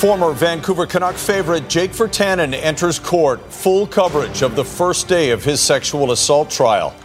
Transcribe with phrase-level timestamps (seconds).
[0.00, 3.38] Former Vancouver Canuck favorite Jake Virtanen enters court.
[3.52, 6.96] Full coverage of the first day of his sexual assault trial.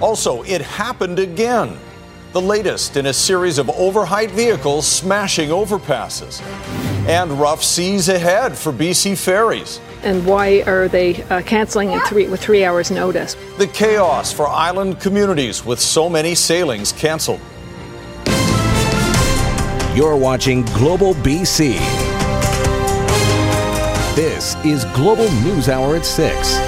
[0.00, 1.76] Also, it happened again.
[2.32, 6.40] The latest in a series of overheight vehicles smashing overpasses.
[7.06, 9.78] And rough seas ahead for BC ferries.
[10.02, 13.36] And why are they uh, canceling three, with three hours' notice?
[13.58, 17.40] The chaos for island communities with so many sailings canceled.
[19.94, 22.11] You're watching Global BC.
[24.14, 26.58] This is Global News Hour at 6.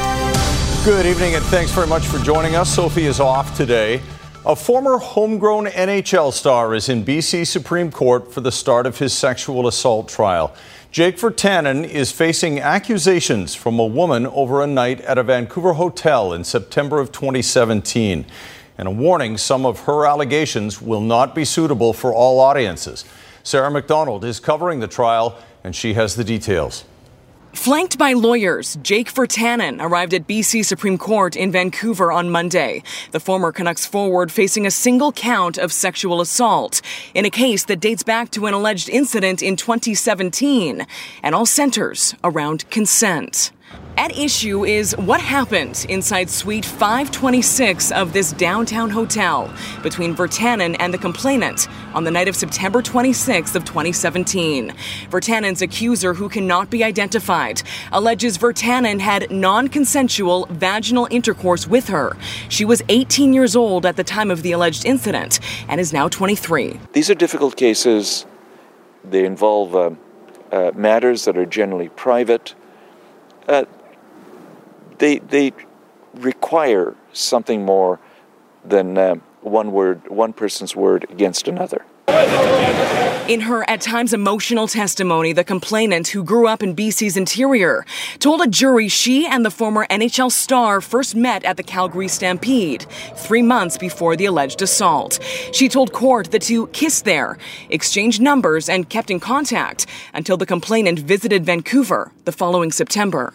[0.83, 2.75] Good evening and thanks very much for joining us.
[2.75, 4.01] Sophie is off today.
[4.47, 9.13] A former homegrown NHL star is in BC Supreme Court for the start of his
[9.13, 10.55] sexual assault trial.
[10.91, 16.33] Jake Virtanen is facing accusations from a woman over a night at a Vancouver hotel
[16.33, 18.25] in September of 2017
[18.79, 23.05] and a warning some of her allegations will not be suitable for all audiences.
[23.43, 26.87] Sarah McDonald is covering the trial, and she has the details.
[27.55, 32.83] Flanked by lawyers, Jake Virtanen arrived at BC Supreme Court in Vancouver on Monday.
[33.13, 36.83] The former Canucks forward facing a single count of sexual assault
[37.15, 40.85] in a case that dates back to an alleged incident in 2017
[41.23, 43.53] and all centers around consent.
[43.97, 50.93] At issue is what happened inside Suite 526 of this downtown hotel between Virtanen and
[50.93, 54.75] the complainant on the night of September 26th of 2017.
[55.11, 62.17] Virtanen's accuser, who cannot be identified, alleges Virtanen had non-consensual vaginal intercourse with her.
[62.49, 66.09] She was 18 years old at the time of the alleged incident and is now
[66.09, 66.81] 23.
[66.93, 68.27] These are difficult cases.
[69.05, 69.91] They involve uh,
[70.51, 72.55] uh, matters that are generally private.
[73.49, 73.65] Uh,
[74.99, 75.53] they they
[76.15, 77.99] require something more
[78.65, 81.85] than uh, one word, one person's word against another.
[83.27, 87.87] In her at times emotional testimony, the complainant, who grew up in BC's interior,
[88.19, 92.85] told a jury she and the former NHL star first met at the Calgary Stampede,
[93.17, 95.21] three months before the alleged assault.
[95.53, 97.39] She told court the two kissed there,
[97.71, 103.33] exchanged numbers, and kept in contact until the complainant visited Vancouver the following September.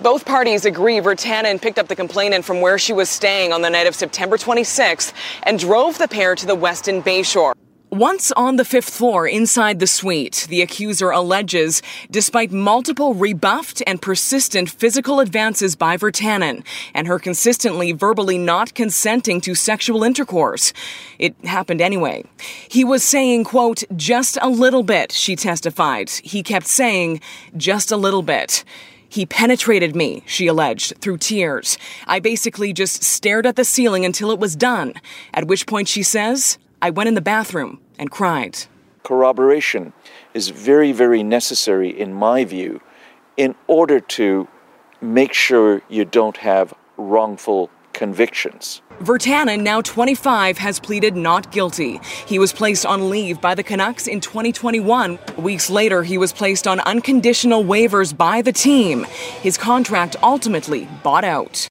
[0.00, 3.70] Both parties agree Virtanen picked up the complainant from where she was staying on the
[3.70, 7.54] night of September 26th and drove the pair to the Westin Bayshore.
[7.96, 11.80] Once on the fifth floor inside the suite, the accuser alleges,
[12.10, 16.62] despite multiple rebuffed and persistent physical advances by Virtanen
[16.92, 20.74] and her consistently verbally not consenting to sexual intercourse,
[21.18, 22.22] it happened anyway.
[22.68, 26.10] He was saying, quote, just a little bit, she testified.
[26.10, 27.22] He kept saying,
[27.56, 28.62] just a little bit.
[29.08, 31.78] He penetrated me, she alleged, through tears.
[32.06, 34.92] I basically just stared at the ceiling until it was done,
[35.32, 38.58] at which point she says, I went in the bathroom and cried.
[39.02, 39.92] Corroboration
[40.34, 42.80] is very, very necessary, in my view,
[43.36, 44.48] in order to
[45.00, 48.82] make sure you don't have wrongful convictions.
[49.00, 52.00] Virtanen, now 25, has pleaded not guilty.
[52.26, 55.18] He was placed on leave by the Canucks in 2021.
[55.36, 59.04] Weeks later, he was placed on unconditional waivers by the team.
[59.42, 61.68] His contract ultimately bought out.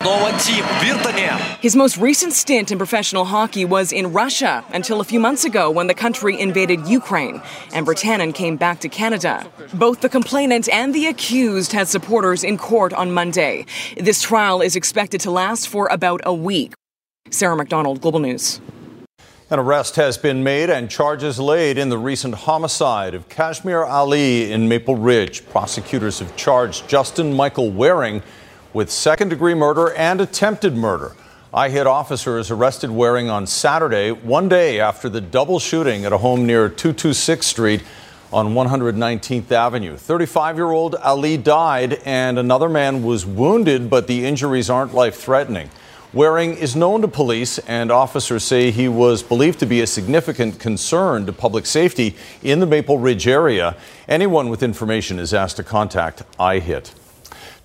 [1.62, 5.72] His most recent stint in professional hockey was in Russia until a few months ago
[5.72, 7.42] when the country invaded Ukraine,
[7.74, 9.48] and Virtanen came back to Canada.
[9.74, 13.66] Both the complainant and the accused had supporters in court on Monday.
[13.98, 16.74] This trial is expected to last for about a week.
[17.32, 18.62] Sarah McDonald, Global News.
[19.50, 24.52] An arrest has been made and charges laid in the recent homicide of Kashmir Ali
[24.52, 25.48] in Maple Ridge.
[25.50, 28.24] Prosecutors have charged Justin Michael Waring
[28.74, 31.16] with second degree murder and attempted murder.
[31.54, 36.46] IHIT officers arrested Waring on Saturday, one day after the double shooting at a home
[36.46, 37.84] near 226th Street
[38.34, 39.96] on 119th Avenue.
[39.96, 45.16] 35 year old Ali died, and another man was wounded, but the injuries aren't life
[45.16, 45.70] threatening.
[46.16, 50.62] Waring is known to police, and officers say he was believed to be a significant
[50.62, 53.76] concern to public safety in the Maple Ridge area.
[54.08, 56.94] Anyone with information is asked to contact IHIT.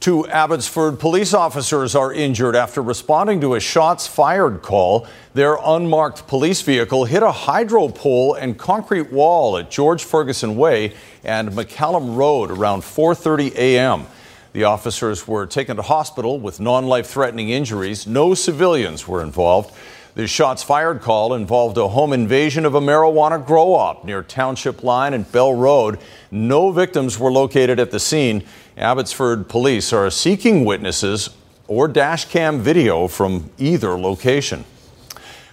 [0.00, 5.06] Two Abbotsford police officers are injured after responding to a shots fired call.
[5.32, 10.94] Their unmarked police vehicle hit a hydro pole and concrete wall at George Ferguson Way
[11.22, 14.06] and McCallum Road around 4:30 a.m.
[14.52, 18.06] The officers were taken to hospital with non life threatening injuries.
[18.06, 19.74] No civilians were involved.
[20.16, 24.82] The shots fired call involved a home invasion of a marijuana grow op near Township
[24.82, 26.00] Line and Bell Road.
[26.32, 28.44] No victims were located at the scene.
[28.76, 31.30] Abbotsford police are seeking witnesses
[31.68, 34.64] or dash cam video from either location.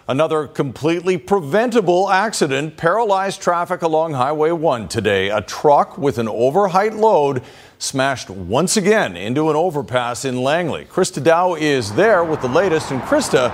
[0.09, 5.29] Another completely preventable accident paralyzed traffic along Highway 1 today.
[5.29, 7.43] A truck with an overheight load
[7.79, 10.85] smashed once again into an overpass in Langley.
[10.85, 12.91] Krista Dow is there with the latest.
[12.91, 13.51] And Krista,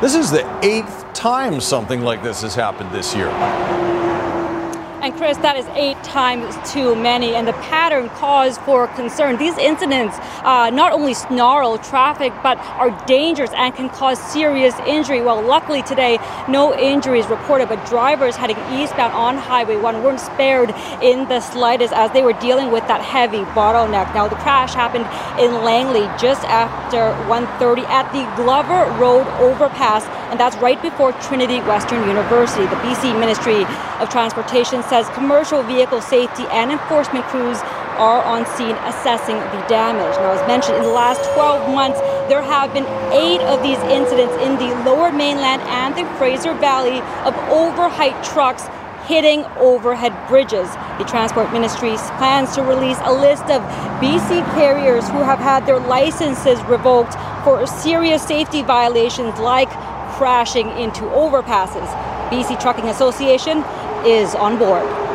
[0.00, 4.05] this is the eighth time something like this has happened this year.
[5.02, 9.36] And Chris, that is eight times too many, and the pattern cause for concern.
[9.36, 15.20] These incidents uh, not only snarl traffic, but are dangerous and can cause serious injury.
[15.20, 20.70] Well, luckily today, no injuries reported, but drivers heading eastbound on Highway 1 weren't spared
[21.02, 24.14] in the slightest as they were dealing with that heavy bottleneck.
[24.14, 25.04] Now, the crash happened
[25.38, 31.60] in Langley just after 1.30 at the Glover Road overpass, and that's right before Trinity
[31.60, 32.64] Western University.
[32.64, 33.64] The BC Ministry
[34.00, 37.58] of Transportation says commercial vehicle safety and enforcement crews
[37.96, 40.14] are on scene assessing the damage.
[40.16, 44.34] Now, as mentioned, in the last 12 months, there have been eight of these incidents
[44.44, 48.68] in the lower mainland and the Fraser Valley of overheight trucks
[49.06, 50.68] hitting overhead bridges.
[50.98, 53.62] The Transport Ministry plans to release a list of
[54.02, 59.70] BC carriers who have had their licenses revoked for serious safety violations like
[60.18, 61.86] crashing into overpasses.
[62.30, 63.62] BC Trucking Association
[64.06, 65.06] is on board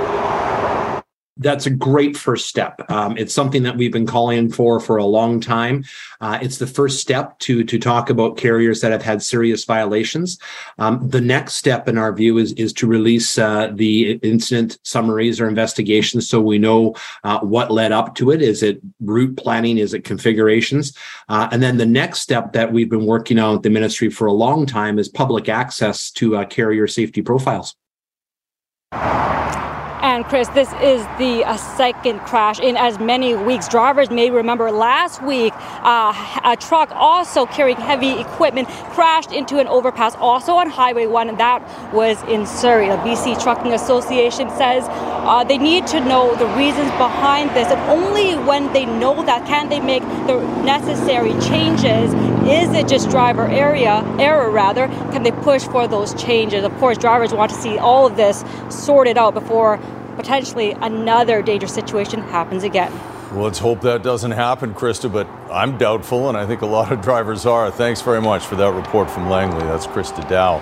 [1.41, 2.81] that's a great first step.
[2.89, 5.83] Um, it's something that we've been calling for for a long time.
[6.21, 10.38] Uh, it's the first step to to talk about carriers that have had serious violations.
[10.77, 15.41] Um, the next step, in our view, is is to release uh, the incident summaries
[15.41, 18.41] or investigations, so we know uh, what led up to it.
[18.41, 19.77] Is it route planning?
[19.77, 20.95] Is it configurations?
[21.27, 24.27] Uh, and then the next step that we've been working on with the ministry for
[24.27, 27.75] a long time is public access to uh, carrier safety profiles.
[30.01, 33.67] And Chris, this is the uh, second crash in as many weeks.
[33.67, 39.67] Drivers may remember last week uh, a truck also carrying heavy equipment crashed into an
[39.67, 41.61] overpass also on Highway 1, and that
[41.93, 42.88] was in Surrey.
[42.88, 47.79] The BC Trucking Association says uh, they need to know the reasons behind this, and
[47.89, 52.11] only when they know that can they make the necessary changes.
[52.43, 54.88] Is it just driver area error rather?
[55.11, 56.63] Can they push for those changes?
[56.63, 59.77] Of course, drivers want to see all of this sorted out before
[60.15, 62.91] potentially another dangerous situation happens again.
[63.31, 66.91] Well, let's hope that doesn't happen, Krista, but I'm doubtful, and I think a lot
[66.91, 67.69] of drivers are.
[67.69, 69.61] Thanks very much for that report from Langley.
[69.61, 70.61] That's Krista Dow.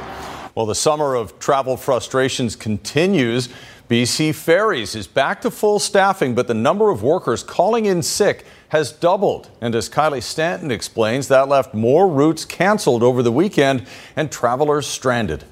[0.56, 3.48] Well, the summer of travel frustrations continues.
[3.90, 8.46] BC Ferries is back to full staffing, but the number of workers calling in sick
[8.70, 9.50] has doubled.
[9.62, 13.86] And as Kylie Stanton explains, that left more routes canceled over the weekend
[14.16, 15.44] and travelers stranded.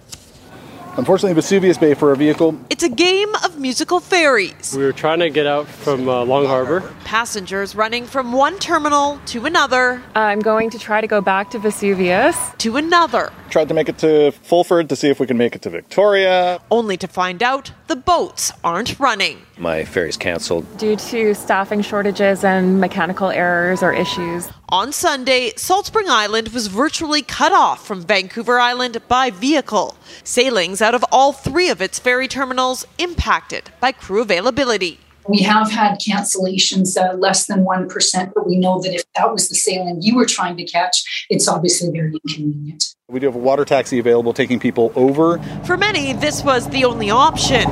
[0.98, 2.60] Unfortunately, Vesuvius Bay for a vehicle.
[2.72, 4.74] It's a game of musical ferries.
[4.76, 6.92] We were trying to get out from uh, Long Harbor.
[7.04, 10.02] Passengers running from one terminal to another.
[10.16, 12.36] I'm going to try to go back to Vesuvius.
[12.58, 13.32] To another.
[13.52, 16.60] Tried to make it to Fulford to see if we can make it to Victoria.
[16.72, 19.42] Only to find out the boats aren't running.
[19.58, 20.78] My ferry's canceled.
[20.78, 24.50] Due to staffing shortages and mechanical errors or issues.
[24.70, 29.96] On Sunday, Salt Spring Island was virtually cut off from Vancouver Island by vehicle.
[30.24, 35.00] Sailings out of all three of its ferry terminals impacted by crew availability.
[35.28, 39.50] We have had cancellations uh, less than 1%, but we know that if that was
[39.50, 42.96] the sailing you were trying to catch, it's obviously very inconvenient.
[43.10, 45.38] We do have a water taxi available taking people over.
[45.64, 47.64] For many, this was the only option.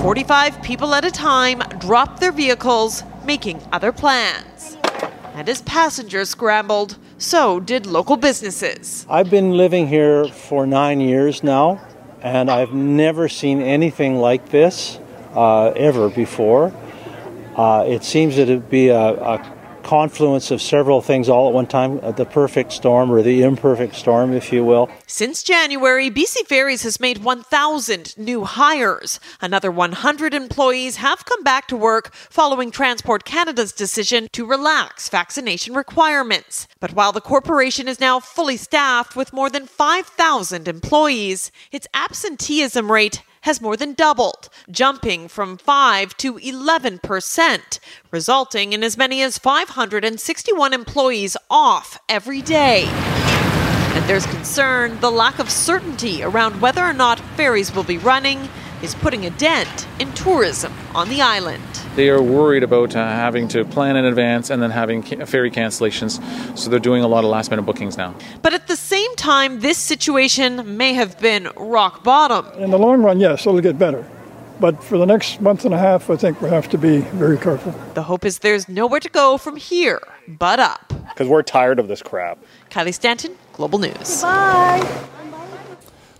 [0.00, 4.76] 45 people at a time dropped their vehicles, making other plans.
[5.34, 9.04] And as passengers scrambled, so did local businesses.
[9.10, 11.84] I've been living here for nine years now,
[12.22, 15.00] and I've never seen anything like this
[15.34, 16.72] uh, ever before.
[17.56, 19.53] Uh, it seems to be a, a
[19.84, 23.94] confluence of several things all at one time, uh, the perfect storm or the imperfect
[23.94, 24.90] storm, if you will.
[25.06, 29.20] Since January, BC Ferries has made 1,000 new hires.
[29.40, 35.74] Another 100 employees have come back to work following Transport Canada's decision to relax vaccination
[35.74, 36.66] requirements.
[36.80, 42.90] But while the corporation is now fully staffed with more than 5,000 employees, its absenteeism
[42.90, 47.78] rate has more than doubled, jumping from 5 to 11 percent,
[48.10, 52.86] resulting in as many as 561 employees off every day.
[53.94, 58.48] And there's concern the lack of certainty around whether or not ferries will be running
[58.84, 61.62] is putting a dent in tourism on the island.
[61.96, 65.50] They are worried about uh, having to plan in advance and then having ca- ferry
[65.50, 66.20] cancellations,
[66.56, 68.14] so they're doing a lot of last minute bookings now.
[68.42, 72.46] But at the same time, this situation may have been rock bottom.
[72.62, 74.04] In the long run, yes, it'll get better.
[74.60, 77.38] But for the next month and a half, I think we have to be very
[77.38, 77.74] careful.
[77.94, 80.92] The hope is there's nowhere to go from here but up.
[81.08, 82.38] Because we're tired of this crap.
[82.70, 84.22] Kylie Stanton, Global News.
[84.22, 85.04] Bye.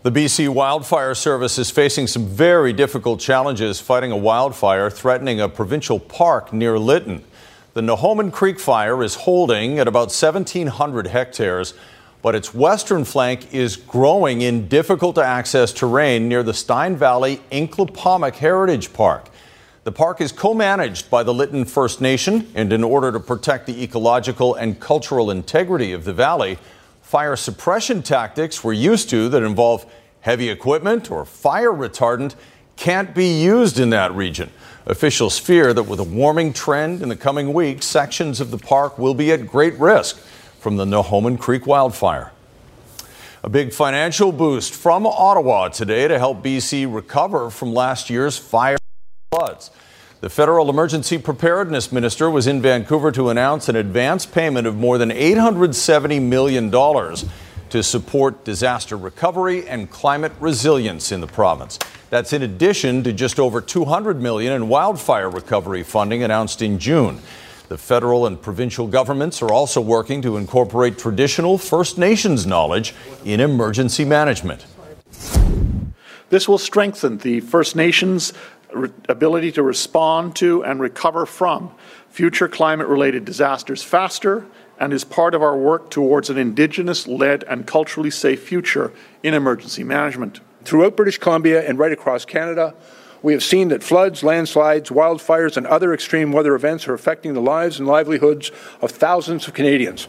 [0.04, 5.48] The BC Wildfire Service is facing some very difficult challenges fighting a wildfire threatening a
[5.48, 7.24] provincial park near Lytton.
[7.72, 11.72] The Nohomin Creek fire is holding at about 1,700 hectares,
[12.20, 17.40] but its western flank is growing in difficult to access terrain near the Stein Valley
[17.50, 19.30] Nlaka'pamux Heritage Park.
[19.84, 23.66] The park is co managed by the Lytton First Nation, and in order to protect
[23.66, 26.58] the ecological and cultural integrity of the valley,
[27.14, 29.86] fire suppression tactics we're used to that involve
[30.22, 32.34] heavy equipment or fire retardant
[32.74, 34.50] can't be used in that region.
[34.86, 38.98] Officials fear that with a warming trend in the coming weeks, sections of the park
[38.98, 40.18] will be at great risk
[40.58, 42.32] from the Nohomin Creek wildfire.
[43.44, 48.76] A big financial boost from Ottawa today to help BC recover from last year's fire
[49.30, 49.70] floods.
[50.24, 54.96] The federal emergency preparedness minister was in Vancouver to announce an advance payment of more
[54.96, 61.78] than $870 million to support disaster recovery and climate resilience in the province.
[62.08, 67.20] That's in addition to just over 200 million in wildfire recovery funding announced in June.
[67.68, 72.94] The federal and provincial governments are also working to incorporate traditional First Nations knowledge
[73.26, 74.64] in emergency management.
[76.30, 78.32] This will strengthen the First Nations
[79.08, 81.74] ability to respond to and recover from
[82.08, 84.46] future climate related disasters faster
[84.78, 89.34] and is part of our work towards an Indigenous led and culturally safe future in
[89.34, 90.40] emergency management.
[90.64, 92.74] Throughout British Columbia and right across Canada,
[93.22, 97.40] we have seen that floods, landslides, wildfires, and other extreme weather events are affecting the
[97.40, 98.50] lives and livelihoods
[98.82, 100.08] of thousands of Canadians.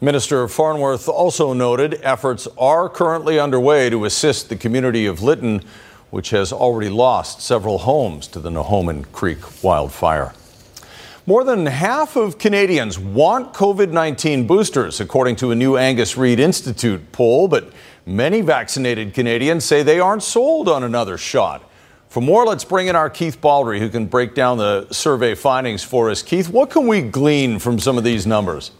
[0.00, 5.62] Minister Farnworth also noted efforts are currently underway to assist the community of Lytton
[6.10, 10.32] which has already lost several homes to the Nohomin Creek wildfire.
[11.28, 16.38] More than half of Canadians want COVID 19 boosters, according to a new Angus Reid
[16.38, 17.72] Institute poll, but
[18.06, 21.68] many vaccinated Canadians say they aren't sold on another shot.
[22.08, 25.82] For more, let's bring in our Keith Baldry, who can break down the survey findings
[25.82, 26.22] for us.
[26.22, 28.70] Keith, what can we glean from some of these numbers?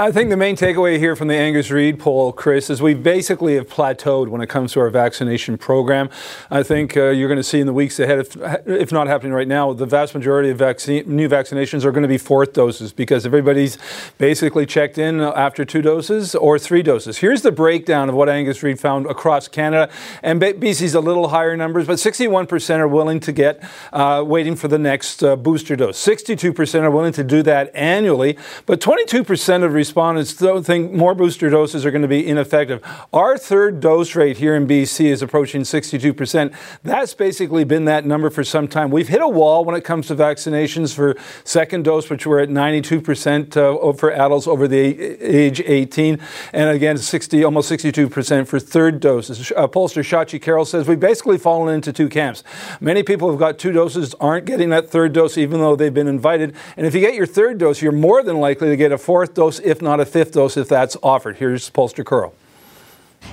[0.00, 3.56] I think the main takeaway here from the Angus Reid poll, Chris, is we basically
[3.56, 6.08] have plateaued when it comes to our vaccination program.
[6.50, 8.34] I think uh, you're going to see in the weeks ahead, if,
[8.66, 12.08] if, not happening right now, the vast majority of vaccine, new vaccinations are going to
[12.08, 13.76] be fourth doses because everybody's
[14.16, 17.18] basically checked in after two doses or three doses.
[17.18, 19.92] Here's the breakdown of what Angus Reid found across Canada,
[20.22, 24.66] and BC's a little higher numbers, but 61% are willing to get uh, waiting for
[24.66, 26.02] the next uh, booster dose.
[26.02, 31.50] 62% are willing to do that annually, but 22% of respondents don't think more booster
[31.50, 32.80] doses are going to be ineffective.
[33.12, 36.54] Our third dose rate here in BC is approaching 62%.
[36.84, 38.92] That's basically been that number for some time.
[38.92, 42.50] We've hit a wall when it comes to vaccinations for second dose, which we're at
[42.50, 46.20] 92% uh, for adults over the age 18,
[46.52, 49.50] and again 60, almost 62% for third doses.
[49.56, 52.44] Uh, pollster Shachi Kurl says we've basically fallen into two camps.
[52.80, 56.06] Many people who've got two doses aren't getting that third dose, even though they've been
[56.06, 56.54] invited.
[56.76, 59.34] And if you get your third dose, you're more than likely to get a fourth
[59.34, 61.36] dose if not a fifth dose if that's offered.
[61.36, 62.34] Here's Pollster Kurl.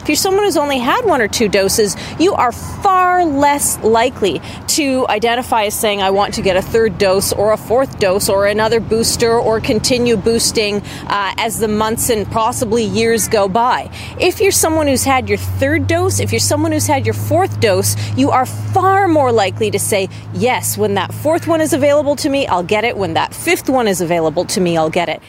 [0.01, 4.41] If you're someone who's only had one or two doses, you are far less likely
[4.67, 8.29] to identify as saying, I want to get a third dose or a fourth dose
[8.29, 13.91] or another booster or continue boosting uh, as the months and possibly years go by.
[14.19, 17.59] If you're someone who's had your third dose, if you're someone who's had your fourth
[17.59, 22.15] dose, you are far more likely to say, Yes, when that fourth one is available
[22.17, 22.95] to me, I'll get it.
[22.95, 25.21] When that fifth one is available to me, I'll get it.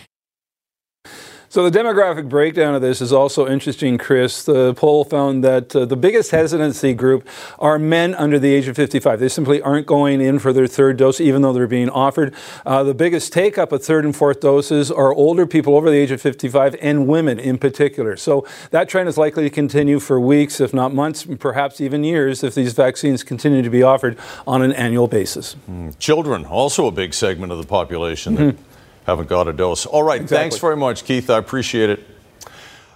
[1.51, 4.45] So the demographic breakdown of this is also interesting, Chris.
[4.45, 7.27] The poll found that uh, the biggest hesitancy group
[7.59, 9.19] are men under the age of 55.
[9.19, 12.35] They simply aren't going in for their third dose, even though they're being offered.
[12.67, 15.97] Uh, the biggest take up of third and fourth doses are older people over the
[15.97, 18.19] age of 55 and women in particular.
[18.19, 22.45] So that trend is likely to continue for weeks, if not months, perhaps even years,
[22.45, 25.57] if these vaccines continue to be offered on an annual basis.
[25.71, 25.99] Mm.
[25.99, 28.37] Children, also a big segment of the population.
[28.37, 28.68] Mm-hmm
[29.09, 29.87] haven't got a dose.
[29.87, 30.37] All right, exactly.
[30.37, 31.31] thanks very much, Keith.
[31.31, 32.05] I appreciate it.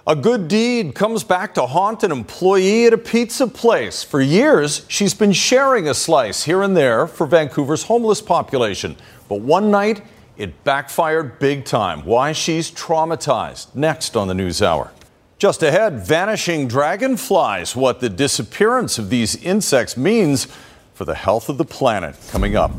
[0.07, 4.03] A good deed comes back to haunt an employee at a pizza place.
[4.03, 8.97] For years, she's been sharing a slice here and there for Vancouver's homeless population.
[9.27, 10.03] But one night,
[10.37, 12.05] it backfired big time.
[12.05, 13.75] Why she's traumatized.
[13.75, 14.93] Next on the News Hour.
[15.39, 20.47] Just ahead, vanishing dragonflies, what the disappearance of these insects means
[20.93, 22.17] for the health of the planet.
[22.31, 22.71] Coming up.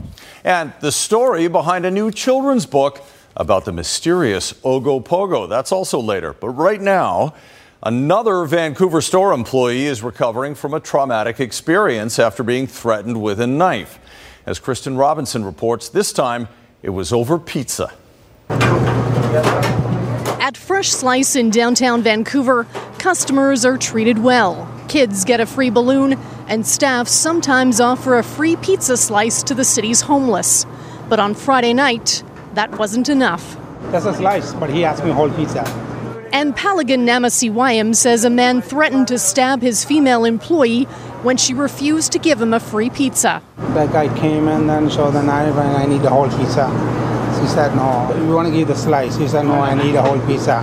[0.44, 3.02] And the story behind a new children's book
[3.36, 5.50] about the mysterious Ogopogo.
[5.50, 6.34] That's also later.
[6.34, 7.34] But right now,
[7.82, 13.48] another Vancouver store employee is recovering from a traumatic experience after being threatened with a
[13.48, 14.00] knife.
[14.46, 16.48] As Kristen Robinson reports, this time
[16.82, 17.94] it was over pizza.
[20.40, 22.68] At Fresh Slice in downtown Vancouver,
[23.00, 24.70] customers are treated well.
[24.90, 26.14] Kids get a free balloon,
[26.48, 30.66] and staff sometimes offer a free pizza slice to the city's homeless.
[31.08, 32.22] But on Friday night,
[32.54, 33.58] that wasn't enough.
[33.92, 35.64] That's a slice, but he asked me a whole pizza.
[36.32, 40.86] And Palagan Namasiwayam says a man threatened to stab his female employee
[41.22, 43.42] when she refused to give him a free pizza.
[43.58, 46.68] That guy came and then showed the knife and I need the whole pizza.
[47.40, 49.16] She said, no, you want to give the slice?
[49.16, 50.58] He said, no, I need a whole pizza.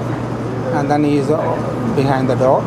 [0.74, 1.36] And then he's uh,
[1.94, 2.62] behind the door.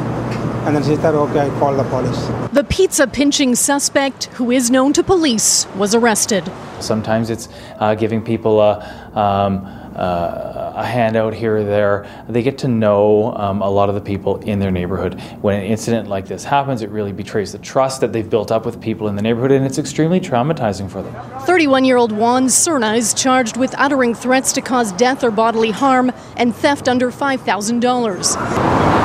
[0.66, 2.26] And then she said, okay, I call the police.
[2.54, 6.50] The pizza pinching suspect, who is known to police, was arrested.
[6.80, 7.50] Sometimes it's
[7.80, 9.66] uh, giving people a, um,
[9.96, 12.08] uh, a handout here or there.
[12.28, 15.22] They get to know um, a lot of the people in their neighborhood.
[15.42, 18.66] When an incident like this happens, it really betrays the trust that they've built up
[18.66, 21.14] with people in the neighborhood, and it's extremely traumatizing for them.
[21.42, 25.72] 31 year old Juan Cerna is charged with uttering threats to cause death or bodily
[25.72, 29.03] harm and theft under $5,000.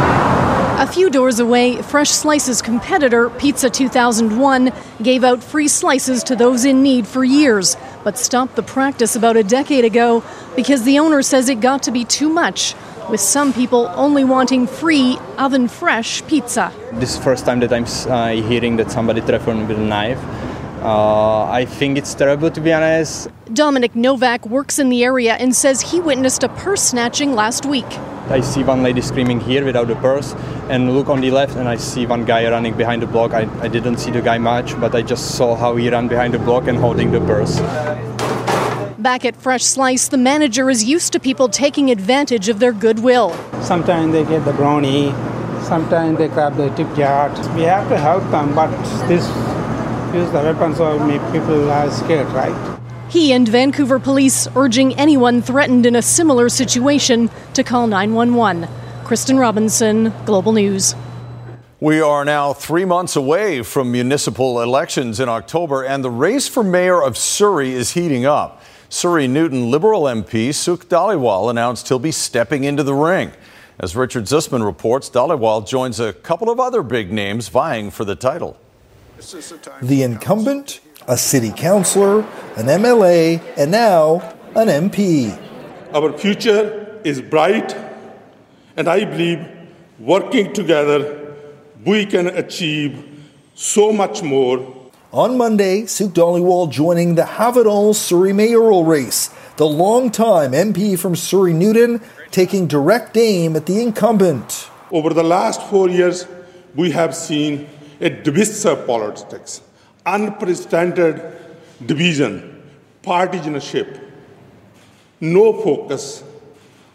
[0.78, 6.64] A few doors away, Fresh Slice's competitor, Pizza 2001, gave out free slices to those
[6.64, 10.22] in need for years, but stopped the practice about a decade ago
[10.54, 12.76] because the owner says it got to be too much,
[13.10, 16.72] with some people only wanting free, oven fresh pizza.
[16.92, 20.22] This is the first time that I'm uh, hearing that somebody threatened with a knife.
[20.80, 23.26] Uh, I think it's terrible to be honest.
[23.52, 27.98] Dominic Novak works in the area and says he witnessed a purse snatching last week.
[28.30, 30.34] I see one lady screaming here without a purse,
[30.68, 33.32] and look on the left, and I see one guy running behind the block.
[33.32, 36.34] I, I didn't see the guy much, but I just saw how he ran behind
[36.34, 37.58] the block and holding the purse.
[38.98, 43.32] Back at Fresh Slice, the manager is used to people taking advantage of their goodwill.
[43.62, 45.12] Sometimes they get the brownie,
[45.62, 47.30] sometimes they grab the tip jar.
[47.54, 48.70] We have to help them, but
[49.08, 49.26] this
[50.14, 52.77] use the weapons so make people are scared, right?
[53.08, 58.68] He and Vancouver police urging anyone threatened in a similar situation to call 911.
[59.04, 60.94] Kristen Robinson, Global News.
[61.80, 66.62] We are now three months away from municipal elections in October, and the race for
[66.62, 68.62] mayor of Surrey is heating up.
[68.90, 73.32] Surrey Newton Liberal MP Sukh Dhaliwal announced he'll be stepping into the ring.
[73.80, 78.16] As Richard Zussman reports, Dhaliwal joins a couple of other big names vying for the
[78.16, 78.58] title.
[79.80, 82.20] The incumbent a city councillor,
[82.56, 84.20] an MLA, and now
[84.54, 85.36] an MP.
[85.94, 87.74] Our future is bright,
[88.76, 89.44] and I believe
[89.98, 91.34] working together
[91.84, 94.90] we can achieve so much more.
[95.10, 101.16] On Monday, Sukh Dhaliwal joining the Have It Surrey mayoral race, the longtime MP from
[101.16, 104.68] Surrey Newton taking direct aim at the incumbent.
[104.90, 106.26] Over the last four years,
[106.74, 107.66] we have seen
[107.98, 109.62] a divisive politics
[110.14, 111.36] unprecedented
[111.84, 112.62] division,
[113.02, 114.00] partisanship,
[115.20, 116.22] no focus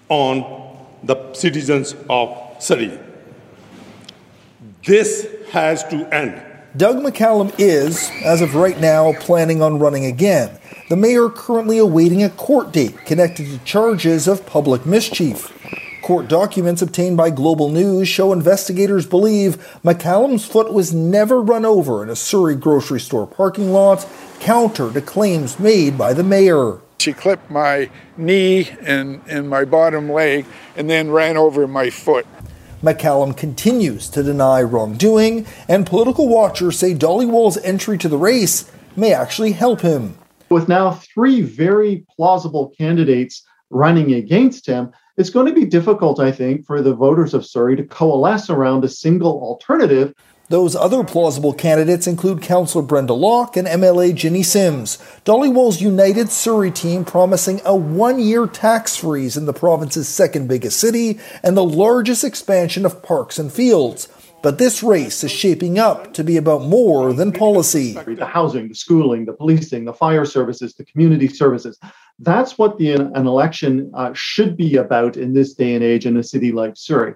[0.10, 2.98] on the citizens of Surrey.
[4.86, 6.42] This has to end.
[6.76, 10.58] Doug McCallum is, as of right now, planning on running again.
[10.90, 15.52] The mayor currently awaiting a court date connected to charges of public mischief.
[16.04, 22.04] Court documents obtained by Global News show investigators believe McCallum's foot was never run over
[22.04, 24.06] in a Surrey grocery store parking lot,
[24.42, 26.80] counter to claims made by the mayor.
[27.00, 32.28] She clipped my knee and, and my bottom leg and then ran over my foot.
[32.82, 39.14] McCallum continues to deny wrongdoing, and political watchers say Dhaliwal's entry to the race may
[39.14, 40.18] actually help him.
[40.50, 46.32] With now three very plausible candidates running against him, it's going to be difficult, I
[46.32, 50.14] think, for the voters of Surrey to coalesce around a single alternative.
[50.50, 54.98] Those other plausible candidates include Councillor Brenda Locke and MLA Jinny Sims.
[55.26, 60.80] Dhaliwal's United Surrey team promising a one year tax freeze in the province's second biggest
[60.80, 64.10] city and the largest expansion of parks and fields.
[64.44, 67.94] But this race is shaping up to be about more than policy.
[67.94, 71.80] The housing, the schooling, the policing, the fire services, the community services.
[72.20, 76.18] That's what the, an election uh, should be about in this day and age in
[76.18, 77.16] a city like Surrey.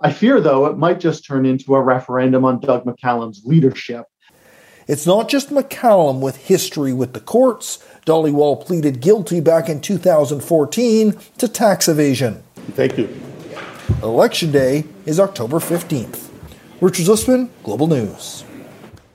[0.00, 4.06] I fear, though, it might just turn into a referendum on Doug McCallum's leadership.
[4.86, 7.78] It's not just McCallum with history with the courts.
[8.04, 12.42] Dhaliwal pleaded guilty back in 2014 to tax evasion.
[12.72, 13.08] Thank you.
[14.02, 16.28] Election day is October 15th.
[16.80, 18.43] Richard Zussman, Global News.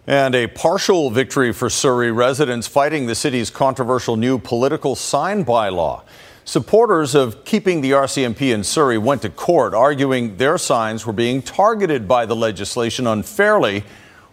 [0.10, 6.02] And a partial victory for Surrey residents fighting the city's controversial new political sign bylaw.
[6.46, 11.44] Supporters of keeping the RCMP in Surrey went to court arguing their signs were being
[11.44, 13.84] targeted by the legislation unfairly,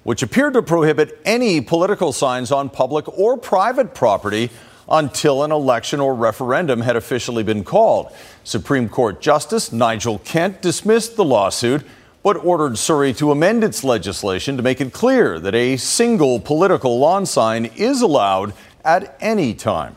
[0.02, 4.48] which appeared to prohibit any political signs on public or private property
[4.88, 8.10] until an election or referendum had officially been called.
[8.44, 11.84] Supreme Court Justice Nigel Kent dismissed the lawsuit
[12.26, 16.98] but ordered Surrey to amend its legislation to make it clear that a single political
[16.98, 18.52] lawn sign is allowed
[18.84, 19.94] at any time.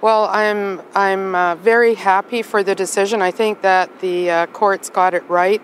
[0.00, 3.20] Well, I'm I'm uh, very happy for the decision.
[3.20, 5.60] I think that the uh, courts got it right.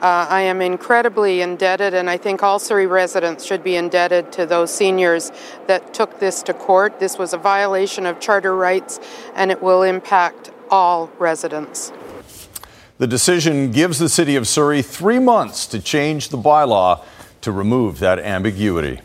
[0.00, 4.44] Uh, I am incredibly indebted, and I think all Surrey residents should be indebted to
[4.44, 5.30] those seniors
[5.68, 6.98] that took this to court.
[6.98, 8.98] This was a violation of charter rights,
[9.36, 11.92] and it will impact all residents.
[13.02, 17.02] The decision gives the city of Surrey three months to change the bylaw
[17.40, 19.00] to remove that ambiguity.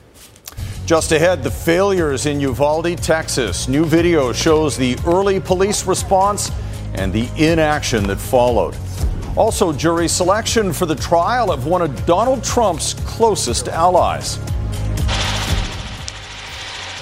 [0.85, 3.67] Just ahead, the failures in Uvalde, Texas.
[3.67, 6.51] New video shows the early police response
[6.93, 8.77] and the inaction that followed.
[9.35, 14.37] Also, jury selection for the trial of one of Donald Trump's closest allies.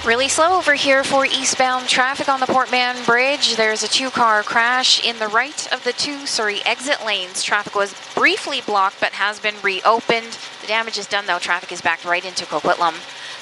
[0.06, 3.56] Really slow over here for eastbound traffic on the Port Mann Bridge.
[3.56, 7.42] There's a two car crash in the right of the two Surrey exit lanes.
[7.42, 10.38] Traffic was briefly blocked but has been reopened.
[10.60, 11.40] The damage is done though.
[11.40, 12.94] Traffic is backed right into Coquitlam.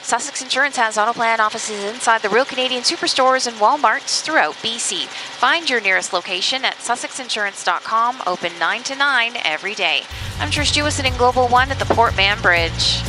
[0.02, 5.06] Sussex Insurance has auto plan offices inside the Real Canadian Superstores and Walmarts throughout BC.
[5.06, 10.04] Find your nearest location at sussexinsurance.com, open 9 to 9 every day.
[10.38, 13.02] I'm Trish Jewison in Global One at the Port Mann Bridge.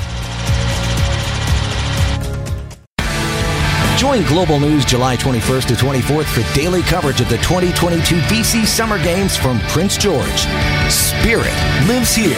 [3.98, 9.02] Join Global News July 21st to 24th for daily coverage of the 2022 BC Summer
[9.02, 10.48] Games from Prince George.
[10.90, 11.54] Spirit
[11.88, 12.36] lives here.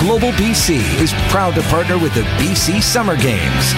[0.00, 3.72] Global BC is proud to partner with the BC Summer Games.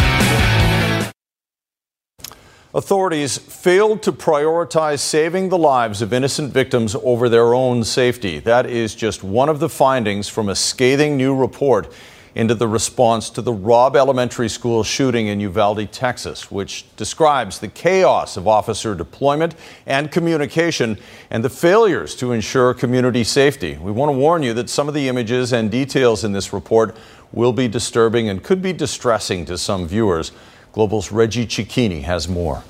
[2.74, 8.40] Authorities failed to prioritize saving the lives of innocent victims over their own safety.
[8.40, 11.92] That is just one of the findings from a scathing new report
[12.34, 17.68] into the response to the Robb Elementary School shooting in Uvalde, Texas, which describes the
[17.68, 19.54] chaos of officer deployment
[19.86, 20.98] and communication
[21.30, 23.76] and the failures to ensure community safety.
[23.76, 26.96] We want to warn you that some of the images and details in this report
[27.32, 30.32] will be disturbing and could be distressing to some viewers.
[30.72, 32.64] Global's Reggie Cecchini has more.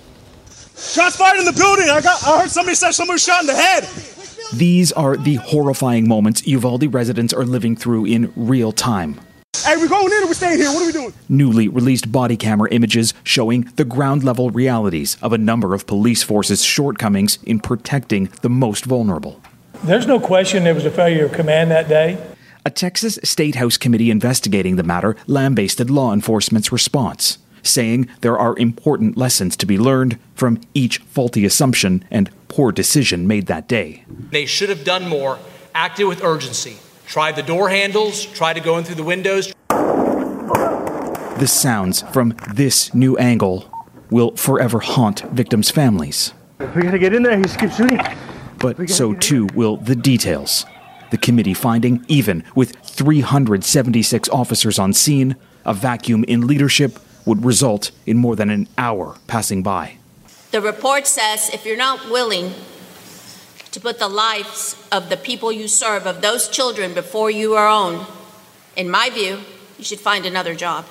[0.76, 1.88] Shots fired in the building.
[1.88, 2.22] I got.
[2.26, 3.84] I heard somebody say someone was shot in the head.
[4.52, 9.20] These are the horrifying moments Uvalde residents are living through in real time.
[9.62, 10.70] Hey, we're going in or we're staying here?
[10.70, 11.14] What are we doing?
[11.28, 16.22] Newly released body camera images showing the ground level realities of a number of police
[16.22, 19.40] forces' shortcomings in protecting the most vulnerable.
[19.84, 22.18] There's no question there was a failure of command that day.
[22.66, 28.58] A Texas State House committee investigating the matter lambasted law enforcement's response, saying there are
[28.58, 34.04] important lessons to be learned from each faulty assumption and poor decision made that day.
[34.08, 35.38] They should have done more,
[35.74, 39.52] acted with urgency, tried the door handles, try to go in through the windows.
[39.68, 43.70] The sounds from this new angle
[44.10, 46.32] will forever haunt victims' families.
[46.58, 47.36] We gotta get in there.
[47.36, 48.00] He keeps shooting.
[48.58, 50.64] But so too will the details.
[51.10, 57.90] The committee finding, even with 376 officers on scene, a vacuum in leadership would result
[58.06, 59.96] in more than an hour passing by.
[60.50, 62.54] The report says if you're not willing
[63.74, 68.06] to put the lives of the people you serve, of those children, before your own,
[68.76, 69.40] in my view,
[69.76, 70.86] you should find another job.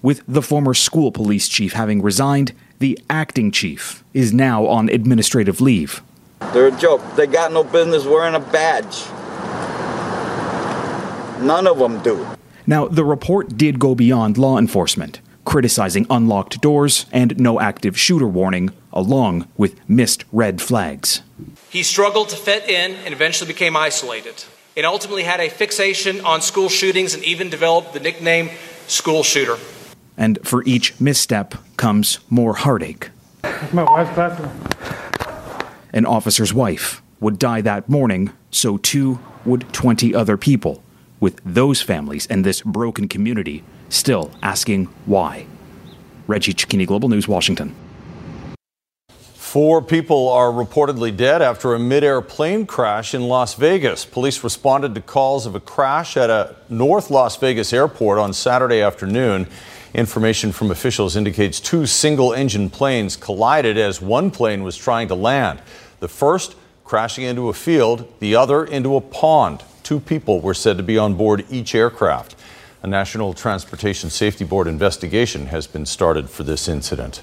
[0.00, 5.60] With the former school police chief having resigned, the acting chief is now on administrative
[5.60, 6.02] leave.
[6.54, 7.02] They're a joke.
[7.16, 9.04] They got no business wearing a badge.
[11.44, 12.26] None of them do.
[12.66, 18.26] Now, the report did go beyond law enforcement, criticizing unlocked doors and no active shooter
[18.26, 21.20] warning, along with missed red flags.
[21.72, 24.44] He struggled to fit in and eventually became isolated,
[24.76, 28.50] and ultimately had a fixation on school shootings and even developed the nickname
[28.88, 29.56] school shooter.
[30.18, 33.08] And for each misstep comes more heartache.
[33.72, 34.50] My wife's bathroom.
[35.94, 40.82] An officer's wife would die that morning, so too would 20 other people,
[41.20, 45.46] with those families and this broken community still asking why.
[46.26, 47.74] Reggie Cecchini, Global News, Washington.
[49.52, 54.06] Four people are reportedly dead after a midair plane crash in Las Vegas.
[54.06, 58.80] Police responded to calls of a crash at a North Las Vegas airport on Saturday
[58.80, 59.46] afternoon.
[59.92, 65.14] Information from officials indicates two single engine planes collided as one plane was trying to
[65.14, 65.60] land.
[66.00, 69.64] The first crashing into a field, the other into a pond.
[69.82, 72.36] Two people were said to be on board each aircraft.
[72.82, 77.20] A National Transportation Safety Board investigation has been started for this incident.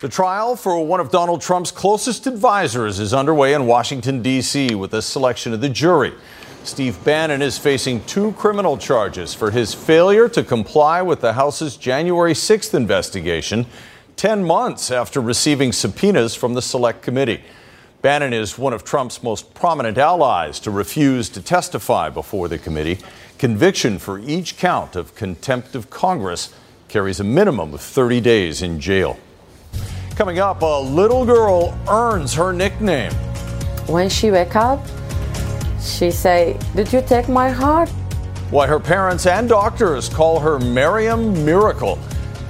[0.00, 4.94] The trial for one of Donald Trump's closest advisors is underway in Washington, D.C., with
[4.94, 6.14] a selection of the jury.
[6.62, 11.76] Steve Bannon is facing two criminal charges for his failure to comply with the House's
[11.76, 13.66] January 6th investigation,
[14.14, 17.42] 10 months after receiving subpoenas from the Select Committee.
[18.00, 23.00] Bannon is one of Trump's most prominent allies to refuse to testify before the committee.
[23.36, 26.54] Conviction for each count of contempt of Congress
[26.86, 29.18] carries a minimum of 30 days in jail.
[30.18, 33.12] Coming up, a little girl earns her nickname.
[33.86, 34.84] When she wake up,
[35.80, 37.88] she say, "Did you take my heart?"
[38.50, 42.00] Why her parents and doctors call her Mariam Miracle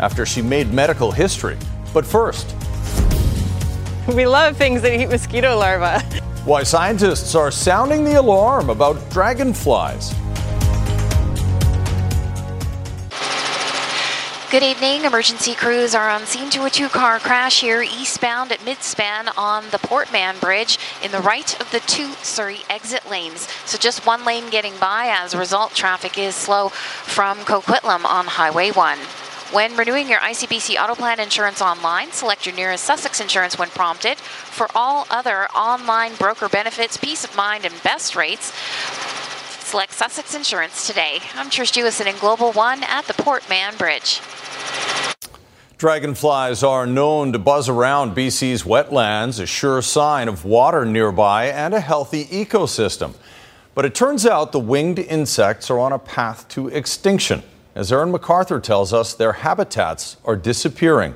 [0.00, 1.59] after she made medical history.
[1.92, 2.54] But first,
[4.14, 6.02] we love things that eat mosquito larvae.
[6.46, 10.14] Why scientists are sounding the alarm about dragonflies.
[14.50, 15.04] Good evening.
[15.04, 19.68] Emergency crews are on scene to a two car crash here eastbound at midspan on
[19.72, 23.46] the Port Mann Bridge in the right of the two Surrey exit lanes.
[23.66, 25.08] So just one lane getting by.
[25.08, 28.98] As a result, traffic is slow from Coquitlam on Highway 1.
[29.52, 34.16] When renewing your ICBC Auto Plan insurance online, select your nearest Sussex insurance when prompted.
[34.16, 38.54] For all other online broker benefits, peace of mind, and best rates,
[39.68, 41.18] select Sussex Insurance today.
[41.35, 44.22] I'm Trish Jewison in Global One at the Port Mann Bridge.
[45.76, 51.74] Dragonflies are known to buzz around BC's wetlands, a sure sign of water nearby and
[51.74, 53.12] a healthy ecosystem.
[53.74, 57.42] But it turns out the winged insects are on a path to extinction.
[57.74, 61.14] As Aaron MacArthur tells us, their habitats are disappearing.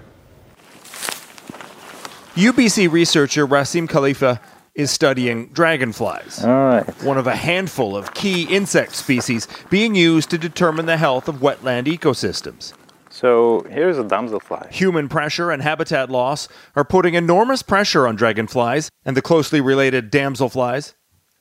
[2.34, 4.40] UBC researcher Rassim Khelifa
[4.74, 6.44] is studying dragonflies.
[6.44, 7.02] All right.
[7.04, 11.36] One of a handful of key insect species being used to determine the health of
[11.36, 12.72] wetland ecosystems.
[13.10, 14.70] So here's a damselfly.
[14.72, 20.10] Human pressure and habitat loss are putting enormous pressure on dragonflies and the closely related
[20.10, 20.94] damselflies.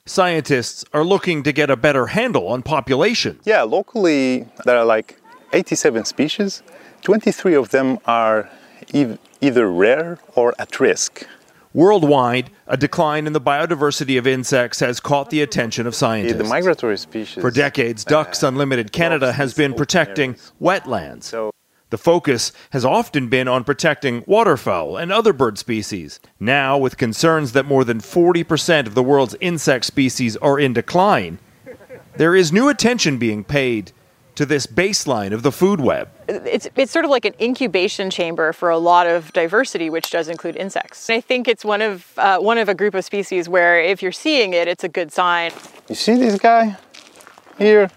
[0.06, 3.40] Scientists are looking to get a better handle on population.
[3.46, 5.18] Yeah, locally there are like
[5.54, 6.62] 87 species.
[7.04, 8.50] 23 of them are
[8.94, 11.26] e- either rare or at risk.
[11.74, 16.38] Worldwide, a decline in the biodiversity of insects has caught the attention of scientists.
[16.38, 17.42] The migratory species.
[17.42, 21.52] For decades, Ducks Unlimited Canada has been protecting wetlands.
[21.92, 26.20] The focus has often been on protecting waterfowl and other bird species.
[26.40, 31.40] Now, with concerns that more than 40% of the world's insect species are in decline,
[32.16, 33.92] there is new attention being paid
[34.36, 36.10] to this baseline of the food web.
[36.28, 40.28] It's, it's sort of like an incubation chamber for a lot of diversity, which does
[40.28, 41.10] include insects.
[41.10, 44.12] I think it's one of, uh, one of a group of species where if you're
[44.12, 45.52] seeing it, it's a good sign.
[45.90, 46.78] You see this guy
[47.58, 47.90] here?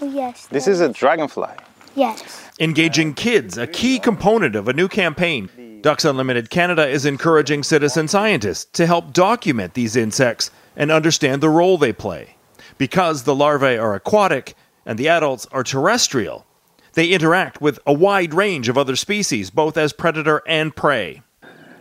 [0.00, 0.46] Yes.
[0.46, 1.50] This is a dragonfly.
[1.94, 2.44] Yes.
[2.60, 5.80] Engaging kids, a key component of a new campaign.
[5.80, 11.48] Ducks Unlimited Canada is encouraging citizen scientists to help document these insects and understand the
[11.48, 12.36] role they play.
[12.78, 14.54] Because the larvae are aquatic
[14.88, 16.46] and the adults are terrestrial,
[16.94, 21.22] they interact with a wide range of other species, both as predator and prey.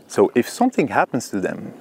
[0.07, 1.73] So if something happens to them,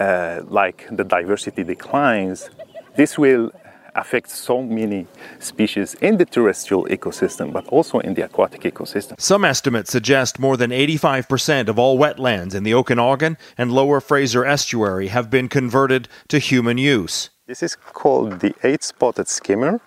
[0.00, 2.48] uh, like the diversity declines,
[2.96, 3.52] this will
[4.00, 5.06] affect so many
[5.38, 9.20] species in the terrestrial ecosystem, but also in the aquatic ecosystem.
[9.20, 14.44] Some estimates suggest more than 85% of all wetlands in the Okanagan and Lower Fraser
[14.44, 17.30] estuary have been converted to human use.
[17.46, 19.80] This is called the eight spotted skimmer.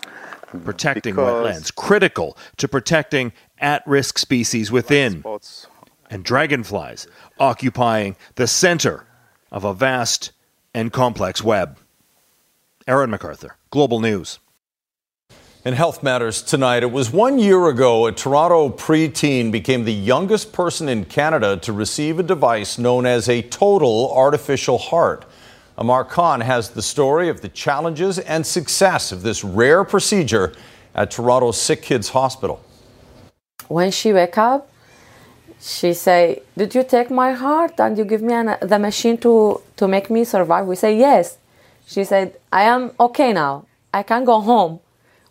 [0.66, 5.24] Protecting wetlands, critical to protecting at risk species within.
[6.12, 7.08] And dragonflies
[7.40, 9.08] occupying the center
[9.52, 10.32] of a vast
[10.74, 11.80] and complex web.
[12.86, 14.40] Aaron MacArthur, Global News.
[15.64, 20.52] In Health Matters tonight, it was one year ago a Toronto preteen became the youngest
[20.52, 25.24] person in Canada to receive a device known as a total artificial heart.
[25.78, 30.52] Amar Khan has the story of the challenges and success of this rare procedure
[30.94, 32.62] at Toronto's Sick Kids Hospital.
[33.70, 34.70] When she wake up,
[35.62, 39.62] she say, "Did you take my heart and you give me an, the machine to
[39.78, 41.38] to make me survive?" We say, "Yes."
[41.86, 43.66] She said, I am okay now.
[43.94, 44.80] I can go home.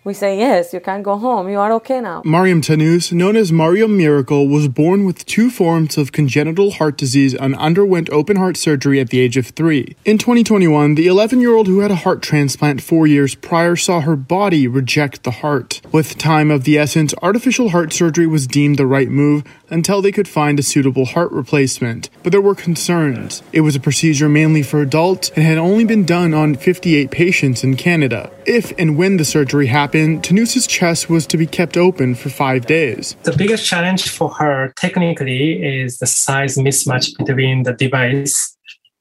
[0.05, 1.49] We say, Yes, you can go home.
[1.49, 2.23] You are okay now.
[2.25, 7.35] Mariam Tanous, known as Mariam Miracle, was born with two forms of congenital heart disease
[7.35, 9.95] and underwent open heart surgery at the age of three.
[10.05, 14.01] In 2021, the 11 year old who had a heart transplant four years prior saw
[14.01, 15.81] her body reject the heart.
[15.93, 20.13] With time of the essence, artificial heart surgery was deemed the right move until they
[20.13, 22.11] could find a suitable heart replacement.
[22.23, 23.43] But there were concerns.
[23.53, 27.65] It was a procedure mainly for adults and had only been done on 58 patients
[27.65, 28.31] in Canada.
[28.47, 32.67] If and when the surgery happened, Tanous's chest was to be kept open for five
[32.67, 33.17] days.
[33.23, 38.57] The biggest challenge for her technically is the size mismatch between the device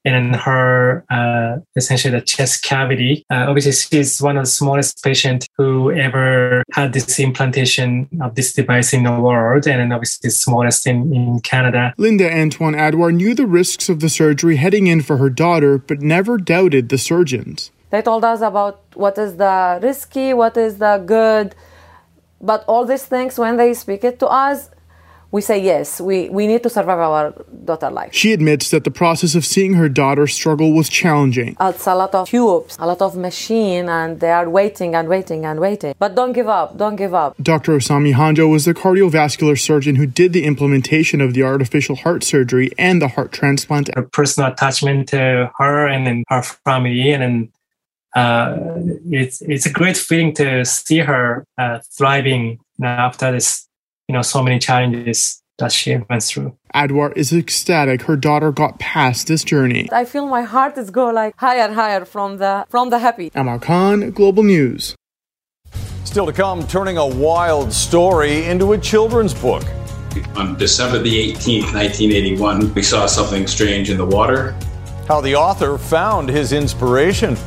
[0.06, 3.26] and her uh, essentially the chest cavity.
[3.30, 8.54] Uh, obviously, she's one of the smallest patients who ever had this implantation of this
[8.54, 11.94] device in the world, and obviously the smallest in, in Canada.
[11.98, 16.02] Linda Antoine Adwar knew the risks of the surgery heading in for her daughter, but
[16.02, 17.72] never doubted the surgeons.
[17.92, 21.56] They told us about what is the risky, what is the good.
[22.40, 24.70] But all these things, when they speak it to us,
[25.32, 28.14] we say yes, we, we need to survive our daughter life.
[28.14, 31.56] She admits that the process of seeing her daughter struggle was challenging.
[31.60, 35.46] It's a lot of tubes, a lot of machine, and they are waiting and waiting
[35.46, 35.96] and waiting.
[35.98, 37.36] But don't give up, don't give up.
[37.42, 37.78] Dr.
[37.78, 42.72] Osami Honjo was the cardiovascular surgeon who did the implementation of the artificial heart surgery
[42.78, 43.90] and the heart transplant.
[43.96, 47.52] A personal attachment to her and then her family, and then
[48.16, 48.58] uh,
[49.10, 53.68] it's it's a great feeling to see her uh, thriving after this
[54.12, 56.58] you know so many challenges that she went through.
[56.76, 59.88] Adwar is ecstatic her daughter got past this journey.
[59.90, 63.32] I feel my heart is go like higher, higher from the from the happy.
[63.34, 64.98] Amar Khan, Global News.
[66.04, 69.64] Still to come, turning a wild story into a children's book.
[70.36, 74.54] On December the 18th, 1981, we saw something strange in the water.
[75.08, 77.38] How the author found his inspiration.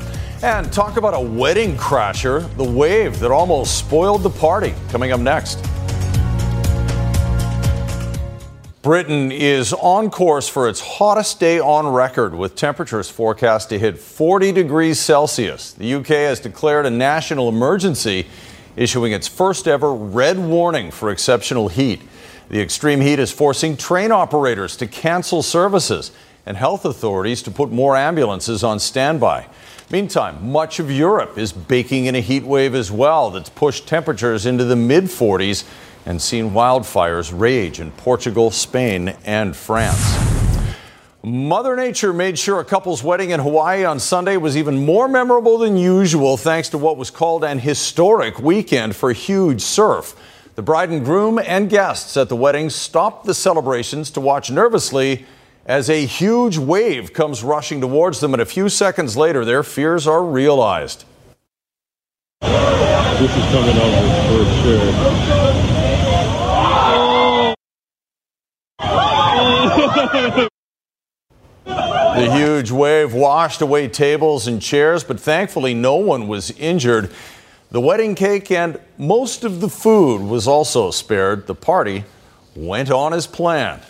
[0.43, 4.73] And talk about a wedding crasher, the wave that almost spoiled the party.
[4.89, 5.59] Coming up next.
[8.85, 13.99] Britain is on course for its hottest day on record, with temperatures forecast to hit
[13.99, 15.73] 40 degrees Celsius.
[15.73, 18.27] The UK has declared a national emergency,
[18.77, 22.03] issuing its first ever red warning for exceptional heat.
[22.51, 26.13] The extreme heat is forcing train operators to cancel services
[26.45, 29.47] and health authorities to put more ambulances on standby.
[29.91, 34.45] Meantime, much of Europe is baking in a heat wave as well that's pushed temperatures
[34.45, 35.65] into the mid 40s
[36.07, 40.19] and seen wildfires rage in Portugal, Spain, and France.
[41.23, 45.57] Mother Nature made sure a couple's wedding in Hawaii on Sunday was even more memorable
[45.57, 50.15] than usual thanks to what was called an historic weekend for huge surf.
[50.55, 55.25] The bride and groom and guests at the wedding stopped the celebrations to watch nervously
[55.67, 60.07] as a huge wave comes rushing towards them, and a few seconds later, their fears
[60.07, 61.05] are realized.
[62.41, 65.44] This is coming over for sure.
[71.65, 77.11] The huge wave washed away tables and chairs, but thankfully no one was injured.
[77.71, 81.47] The wedding cake and most of the food was also spared.
[81.47, 82.05] The party
[82.55, 83.83] went on as planned.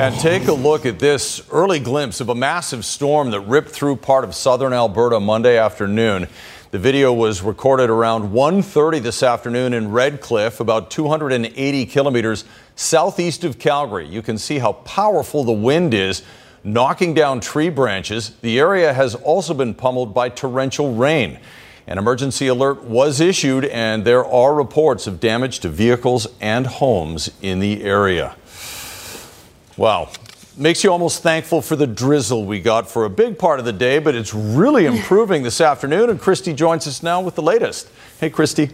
[0.00, 3.96] And take a look at this early glimpse of a massive storm that ripped through
[3.96, 6.26] part of southern Alberta Monday afternoon.
[6.70, 12.44] The video was recorded around 1:30 this afternoon in Red Cliff, about 280 kilometers
[12.76, 14.06] southeast of Calgary.
[14.06, 16.22] You can see how powerful the wind is,
[16.62, 18.30] knocking down tree branches.
[18.40, 21.40] The area has also been pummeled by torrential rain.
[21.88, 27.32] An emergency alert was issued, and there are reports of damage to vehicles and homes
[27.42, 28.36] in the area.
[29.76, 30.10] Wow.
[30.60, 33.72] Makes you almost thankful for the drizzle we got for a big part of the
[33.72, 36.10] day, but it's really improving this afternoon.
[36.10, 37.88] And Christy joins us now with the latest.
[38.20, 38.68] Hey, Christy.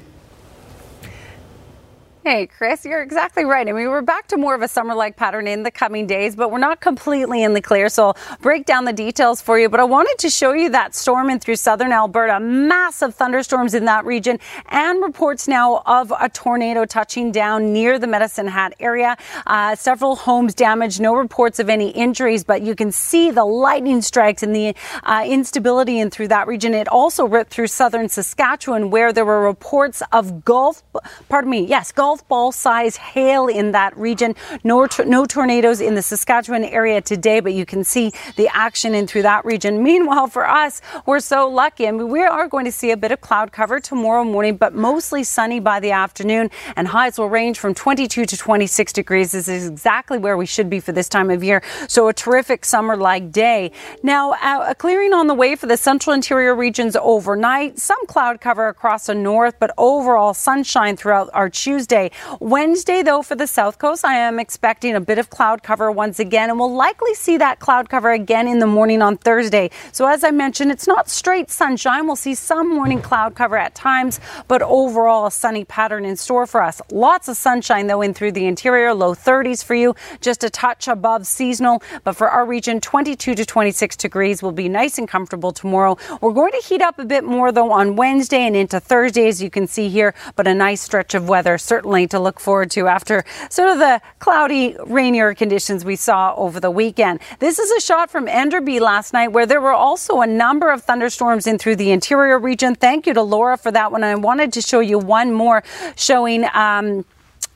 [2.27, 3.69] Hey, Chris, you're exactly right.
[3.69, 6.35] I mean, we're back to more of a summer like pattern in the coming days,
[6.35, 7.89] but we're not completely in the clear.
[7.89, 9.69] So I'll break down the details for you.
[9.69, 13.85] But I wanted to show you that storm in through southern Alberta, massive thunderstorms in
[13.85, 19.17] that region, and reports now of a tornado touching down near the Medicine Hat area.
[19.47, 24.03] Uh, several homes damaged, no reports of any injuries, but you can see the lightning
[24.03, 26.75] strikes and the uh, instability in through that region.
[26.75, 30.83] It also ripped through southern Saskatchewan, where there were reports of golf,
[31.29, 34.35] pardon me, yes, golf golf ball size hail in that region.
[34.65, 39.07] No, no tornadoes in the Saskatchewan area today, but you can see the action in
[39.07, 39.83] through that region.
[39.91, 41.87] Meanwhile, for us, we're so lucky.
[41.87, 44.75] I mean, we are going to see a bit of cloud cover tomorrow morning, but
[44.75, 49.33] mostly sunny by the afternoon, and highs will range from 22 to 26 degrees.
[49.33, 51.63] This is exactly where we should be for this time of year.
[51.89, 53.73] So a terrific summer-like day.
[54.03, 57.79] Now, uh, a clearing on the way for the central interior regions overnight.
[57.79, 62.06] Some cloud cover across the north, but overall sunshine throughout our Tuesday.
[62.41, 66.19] Wednesday, though, for the South Coast, I am expecting a bit of cloud cover once
[66.19, 69.71] again, and we'll likely see that cloud cover again in the morning on Thursday.
[69.93, 72.07] So, as I mentioned, it's not straight sunshine.
[72.07, 76.47] We'll see some morning cloud cover at times, but overall, a sunny pattern in store
[76.47, 76.81] for us.
[76.91, 80.89] Lots of sunshine, though, in through the interior, low 30s for you, just a touch
[80.89, 81.83] above seasonal.
[82.05, 85.97] But for our region, 22 to 26 degrees will be nice and comfortable tomorrow.
[86.21, 89.43] We're going to heat up a bit more, though, on Wednesday and into Thursday, as
[89.43, 92.87] you can see here, but a nice stretch of weather, certainly to look forward to
[92.87, 97.21] after sort of the cloudy, rainier conditions we saw over the weekend.
[97.39, 100.83] This is a shot from Enderby last night where there were also a number of
[100.83, 102.75] thunderstorms in through the interior region.
[102.75, 104.05] Thank you to Laura for that one.
[104.05, 105.63] I wanted to show you one more
[105.97, 106.45] showing.
[106.53, 107.05] Um,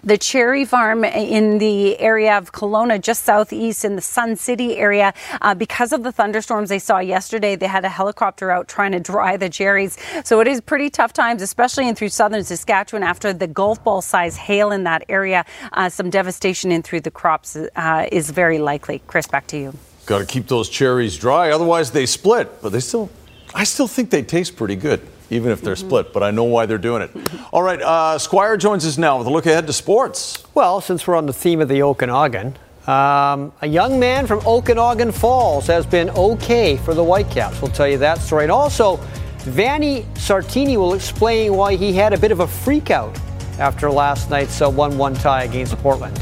[0.03, 5.12] the cherry farm in the area of Kelowna, just southeast in the Sun City area.
[5.40, 9.01] Uh, because of the thunderstorms they saw yesterday, they had a helicopter out trying to
[9.01, 9.98] dry the cherries.
[10.24, 14.01] So it is pretty tough times, especially in through southern Saskatchewan after the golf ball
[14.03, 15.44] size hail in that area.
[15.72, 19.03] Uh, some devastation in through the crops uh, is very likely.
[19.07, 19.74] Chris, back to you.
[20.07, 22.62] Got to keep those cherries dry, otherwise they split.
[22.62, 23.11] But they still,
[23.55, 25.01] I still think they taste pretty good
[25.31, 25.87] even if they're mm-hmm.
[25.87, 27.11] split, but I know why they're doing it.
[27.53, 30.45] All right, uh, Squire joins us now with a look ahead to sports.
[30.55, 32.57] Well, since we're on the theme of the Okanagan,
[32.87, 37.62] um, a young man from Okanagan Falls has been okay for the Whitecaps.
[37.62, 38.45] We'll tell you that story.
[38.45, 38.97] And also,
[39.45, 43.16] Vanni Sartini will explain why he had a bit of a freak out
[43.59, 46.18] after last night's 1 uh, 1 tie against Portland.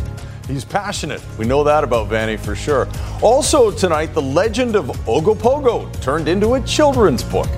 [0.46, 1.22] He's passionate.
[1.38, 2.88] We know that about Vanni for sure.
[3.22, 7.48] Also, tonight, the legend of Ogopogo turned into a children's book.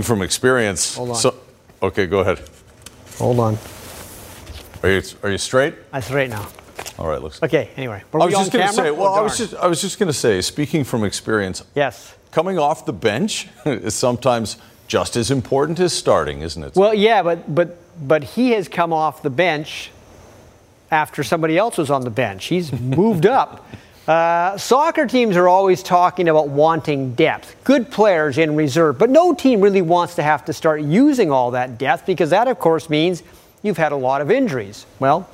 [0.00, 0.94] From experience.
[0.96, 1.16] Hold on.
[1.16, 1.34] So,
[1.82, 2.40] okay, go ahead.
[3.18, 3.58] Hold on.
[4.82, 5.74] Are you are you straight?
[5.92, 6.48] I'm straight now.
[6.98, 7.42] All right, looks.
[7.42, 7.70] Okay.
[7.76, 8.90] Anyway, I was just going to say.
[8.90, 10.40] Well, I was just I was just going to say.
[10.40, 11.62] Speaking from experience.
[11.74, 12.14] Yes.
[12.30, 16.74] Coming off the bench is sometimes just as important as starting, isn't it?
[16.74, 17.76] Well, yeah, but but
[18.08, 19.90] but he has come off the bench
[20.90, 22.46] after somebody else was on the bench.
[22.46, 23.66] He's moved up.
[24.06, 29.32] Uh, soccer teams are always talking about wanting depth, good players in reserve, but no
[29.32, 32.90] team really wants to have to start using all that depth because that, of course,
[32.90, 33.22] means
[33.62, 34.86] you've had a lot of injuries.
[34.98, 35.28] Well,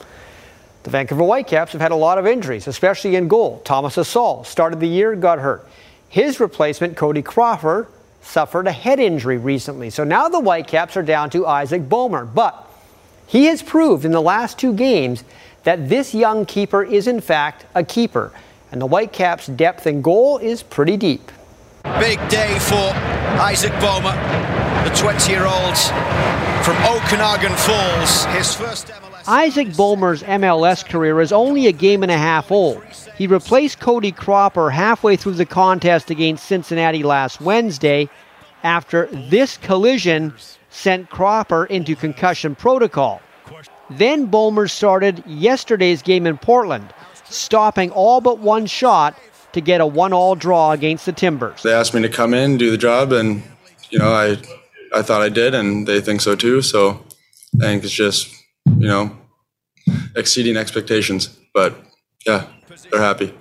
[0.82, 3.62] the Vancouver Whitecaps have had a lot of injuries, especially in goal.
[3.64, 5.66] Thomas Hasal started the year, got hurt.
[6.10, 7.88] His replacement, Cody Cropper,
[8.20, 9.88] suffered a head injury recently.
[9.88, 12.26] So now the Whitecaps are down to Isaac Boehmer.
[12.26, 12.66] But
[13.26, 15.24] he has proved in the last two games
[15.64, 18.30] that this young keeper is, in fact, a keeper
[18.72, 21.30] and the Whitecaps' depth in goal is pretty deep.
[21.98, 22.92] Big day for
[23.40, 24.12] Isaac Boehmer,
[24.84, 25.76] the 20 year old
[26.64, 28.24] from Okanagan Falls.
[28.26, 29.28] His first MLS.
[29.28, 32.82] Isaac Boehmer's MLS career is only a game and a half old.
[33.16, 38.08] He replaced Cody Cropper halfway through the contest against Cincinnati last Wednesday
[38.62, 40.34] after this collision
[40.70, 43.20] sent Cropper into concussion protocol.
[43.90, 46.92] Then Boehmer started yesterday's game in Portland
[47.31, 49.18] stopping all but one shot
[49.53, 51.62] to get a one-all draw against the Timbers.
[51.62, 53.43] They asked me to come in, do the job, and
[53.91, 54.37] you know, I
[54.95, 56.62] I thought I did, and they think so too.
[56.62, 57.03] So
[57.61, 58.29] I think it's just
[58.66, 59.16] you know
[60.16, 61.29] exceeding expectations.
[61.55, 61.74] But
[62.26, 62.47] yeah,
[62.91, 63.35] they're happy.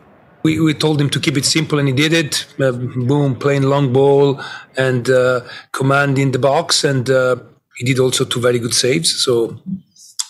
[0.43, 2.45] We, we told him to keep it simple, and he did it.
[2.59, 4.41] Uh, boom, playing long ball
[4.77, 5.41] and uh,
[5.73, 7.35] command in the box, and uh,
[7.75, 9.23] he did also two very good saves.
[9.23, 9.59] So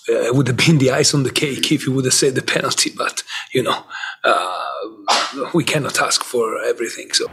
[0.10, 2.36] uh, it would have been the ice on the cake if he would have said
[2.36, 2.92] the penalty.
[2.96, 3.84] But you know,
[4.24, 7.12] uh, we cannot ask for everything.
[7.14, 7.28] So.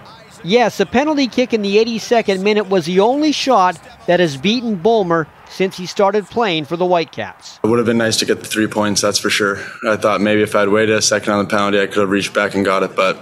[0.46, 4.76] Yes, the penalty kick in the 82nd minute was the only shot that has beaten
[4.76, 7.60] Boehmer since he started playing for the Whitecaps.
[7.64, 9.56] It would have been nice to get the three points, that's for sure.
[9.86, 12.34] I thought maybe if I'd waited a second on the penalty, I could have reached
[12.34, 13.16] back and got it, but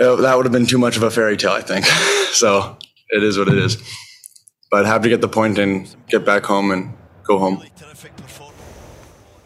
[0.00, 1.84] uh, that would have been too much of a fairy tale, I think.
[2.32, 2.78] so
[3.10, 3.76] it is what it is.
[4.70, 7.62] But have to get the point and get back home and go home.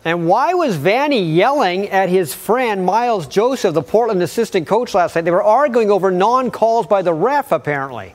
[0.04, 5.14] And why was Vanni yelling at his friend Miles Joseph, the Portland assistant coach, last
[5.14, 5.24] night?
[5.24, 8.14] They were arguing over non calls by the ref, apparently.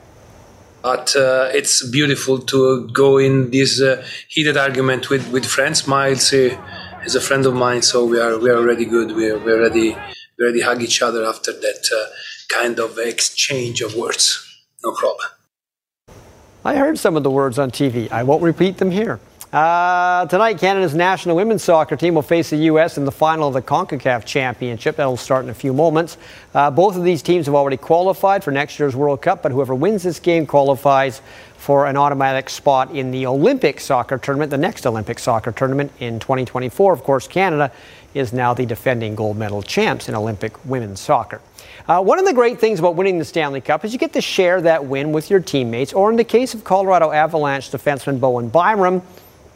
[0.82, 5.86] But uh, it's beautiful to go in this uh, heated argument with, with friends.
[5.88, 6.56] Miles uh,
[7.04, 9.10] is a friend of mine, so we are we are already good.
[9.12, 9.96] We are, we already
[10.38, 14.46] we already hug each other after that uh, kind of exchange of words.
[14.84, 15.28] No problem.
[16.64, 18.10] I heard some of the words on TV.
[18.12, 19.18] I won't repeat them here.
[19.52, 22.96] Uh, tonight, Canada's national women's soccer team will face the U.S.
[22.96, 24.94] in the final of the CONCACAF Championship.
[24.94, 26.18] That'll start in a few moments.
[26.54, 29.74] Uh, both of these teams have already qualified for next year's World Cup, but whoever
[29.74, 31.20] wins this game qualifies
[31.56, 36.20] for an automatic spot in the Olympic soccer tournament, the next Olympic soccer tournament in
[36.20, 36.92] 2024.
[36.92, 37.72] Of course, Canada
[38.14, 41.40] is now the defending gold medal champs in Olympic women's soccer.
[41.88, 44.20] Uh, one of the great things about winning the Stanley Cup is you get to
[44.20, 48.48] share that win with your teammates, or in the case of Colorado Avalanche defenseman Bowen
[48.48, 49.02] Byram,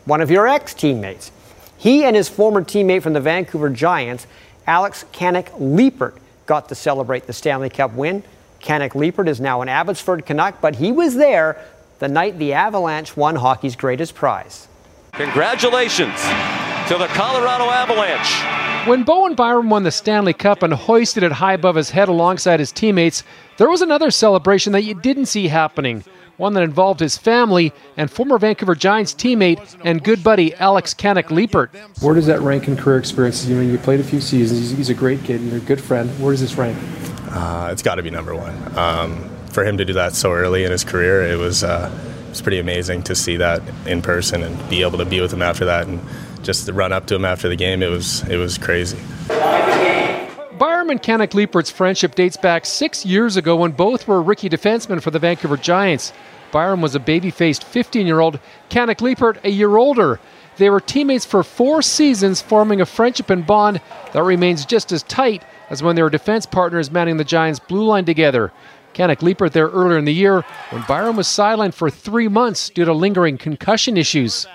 [0.04, 1.32] one of your ex teammates.
[1.76, 4.26] He and his former teammate from the Vancouver Giants,
[4.66, 6.14] Alex Kannok Leipert,
[6.46, 8.22] got to celebrate the Stanley Cup win.
[8.60, 11.62] Kannok Leipert is now an Abbotsford Canuck, but he was there
[11.98, 14.68] the night the Avalanche won hockey's greatest prize.
[15.12, 16.20] Congratulations
[16.88, 18.88] to the Colorado Avalanche.
[18.88, 22.60] When Bowen Byram won the Stanley Cup and hoisted it high above his head alongside
[22.60, 23.22] his teammates,
[23.56, 26.04] there was another celebration that you didn't see happening
[26.36, 31.24] one that involved his family and former Vancouver Giants teammate and good buddy Alex Kannok
[31.24, 31.74] Leipert.
[32.02, 33.48] Where does that rank in career experiences?
[33.48, 34.60] You know, you played a few seasons.
[34.60, 35.40] He's, he's a great kid.
[35.40, 36.10] And you're a good friend.
[36.20, 36.78] Where does this rank?
[37.30, 38.78] Uh, it's got to be number one.
[38.78, 41.64] Um, for him to do that so early in his career, it was.
[41.64, 41.90] Uh,
[42.34, 45.40] was pretty amazing to see that in person and be able to be with him
[45.40, 46.00] after that and
[46.42, 47.80] just to run up to him after the game.
[47.80, 48.98] It was it was crazy.
[50.58, 55.10] Byram and Leipert's friendship dates back six years ago when both were rookie defensemen for
[55.10, 56.12] the Vancouver Giants.
[56.52, 58.38] Byram was a baby faced 15 year old,
[58.70, 60.20] Kannok Leipert a year older.
[60.56, 63.80] They were teammates for four seasons, forming a friendship and bond
[64.12, 67.86] that remains just as tight as when they were defense partners manning the Giants' blue
[67.86, 68.52] line together.
[68.94, 72.84] Kannok Leipert there earlier in the year when Byram was sidelined for three months due
[72.84, 74.46] to lingering concussion issues.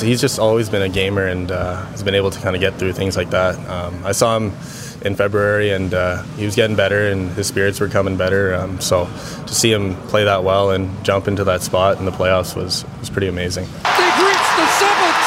[0.00, 2.74] He's just always been a gamer and uh, has been able to kind of get
[2.78, 3.54] through things like that.
[3.68, 4.52] Um, I saw him
[5.04, 8.54] in February and uh, he was getting better and his spirits were coming better.
[8.54, 9.04] Um, so
[9.46, 12.84] to see him play that well and jump into that spot in the playoffs was,
[13.00, 13.64] was pretty amazing.
[13.64, 15.18] They've reached the summit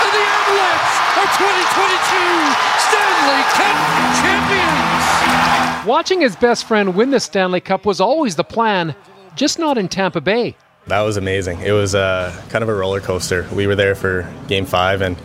[0.00, 3.76] and the Avalanche are 2022 Stanley Cup
[4.22, 5.86] champions.
[5.86, 8.94] Watching his best friend win the Stanley Cup was always the plan,
[9.34, 10.56] just not in Tampa Bay.
[10.88, 11.62] That was amazing.
[11.62, 13.48] It was uh, kind of a roller coaster.
[13.52, 15.16] We were there for Game Five, and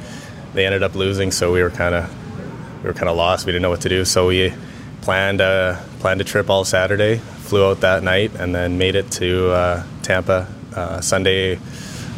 [0.56, 3.46] they ended up losing, so we were kind of we were kind of lost.
[3.46, 4.54] We didn't know what to do, so we
[5.02, 7.18] planned uh, planned a trip all Saturday.
[7.18, 11.60] Flew out that night, and then made it to uh, Tampa uh, Sunday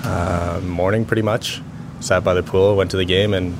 [0.05, 1.61] uh, morning, pretty much.
[1.99, 3.57] Sat by the pool, went to the game, and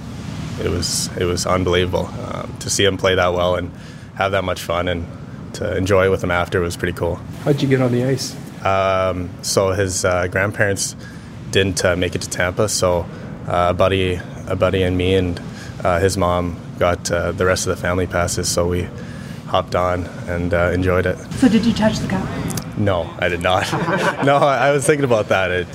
[0.62, 3.70] it was it was unbelievable um, to see him play that well and
[4.16, 5.06] have that much fun, and
[5.56, 7.16] to enjoy with him after was pretty cool.
[7.44, 8.34] How'd you get on the ice?
[8.64, 10.96] Um, so his uh, grandparents
[11.52, 13.06] didn't uh, make it to Tampa, so
[13.48, 15.42] uh, a buddy, a buddy, and me and
[15.84, 18.50] uh, his mom got uh, the rest of the family passes.
[18.50, 18.88] So we
[19.48, 21.18] hopped on and uh, enjoyed it.
[21.34, 22.78] So did you touch the cup?
[22.78, 23.72] No, I did not.
[24.26, 25.52] no, I, I was thinking about that.
[25.52, 25.68] It,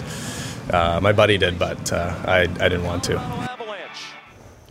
[1.03, 3.49] my buddy did, but I, I didn't want to.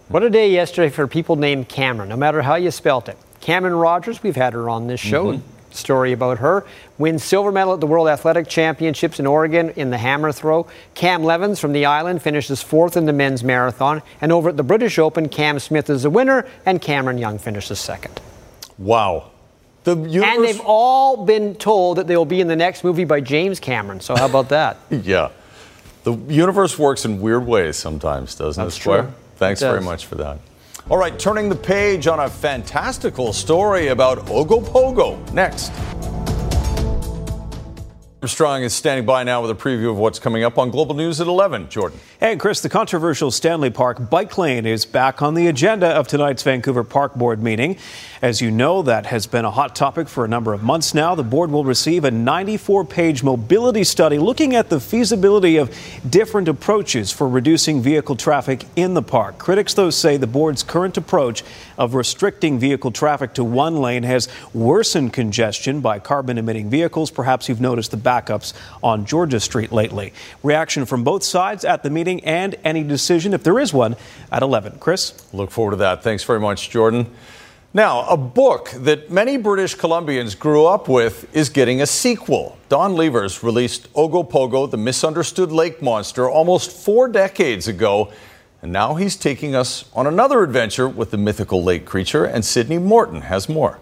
[0.10, 3.18] What a day yesterday for people named Cameron, no matter how you spelt it.
[3.42, 5.34] Cameron Rogers, we've had her on this show.
[5.34, 5.57] Mm-hmm.
[5.78, 6.66] Story about her.
[6.98, 10.68] Wins silver medal at the World Athletic Championships in Oregon in the hammer throw.
[10.96, 14.02] Cam Levins from the island finishes fourth in the men's marathon.
[14.20, 17.80] And over at the British Open, Cam Smith is the winner, and Cameron Young finishes
[17.80, 18.20] second.
[18.78, 19.32] Wow.
[19.84, 20.36] The universe...
[20.36, 23.60] And they've all been told that they will be in the next movie by James
[23.60, 24.02] Cameron.
[24.02, 24.78] So how about that?
[24.90, 25.30] yeah.
[26.04, 29.04] The universe works in weird ways sometimes, doesn't That's it, Squire?
[29.04, 29.14] true.
[29.38, 30.40] Thanks It very much for that.
[30.90, 35.74] All right, turning the page on a fantastical story about Ogopogo next.
[38.20, 41.22] Armstrong is standing by now with a preview of what's coming up on Global News
[41.22, 41.70] at 11.
[41.70, 42.00] Jordan.
[42.20, 46.42] Hey, Chris, the controversial Stanley Park bike lane is back on the agenda of tonight's
[46.42, 47.78] Vancouver Park Board meeting.
[48.24, 51.14] As you know, that has been a hot topic for a number of months now.
[51.14, 55.72] The board will receive a 94 page mobility study looking at the feasibility of
[56.10, 59.38] different approaches for reducing vehicle traffic in the park.
[59.38, 61.44] Critics, though, say the board's current approach
[61.78, 67.12] of restricting vehicle traffic to one lane has worsened congestion by carbon emitting vehicles.
[67.12, 68.54] Perhaps you've noticed the backups
[68.84, 70.14] on Georgia Street lately.
[70.44, 73.96] Reaction from both sides at the meeting and any decision, if there is one,
[74.32, 74.80] at 11.
[74.80, 75.14] Chris?
[75.34, 76.04] Look forward to that.
[76.04, 77.08] Thanks very much, Jordan.
[77.74, 82.58] Now, a book that many British Columbians grew up with is getting a sequel.
[82.70, 88.12] Don Levers released Ogopogo, the misunderstood lake monster, almost four decades ago.
[88.62, 92.78] And now he's taking us on another adventure with the mythical lake creature, and Sydney
[92.78, 93.80] Morton has more.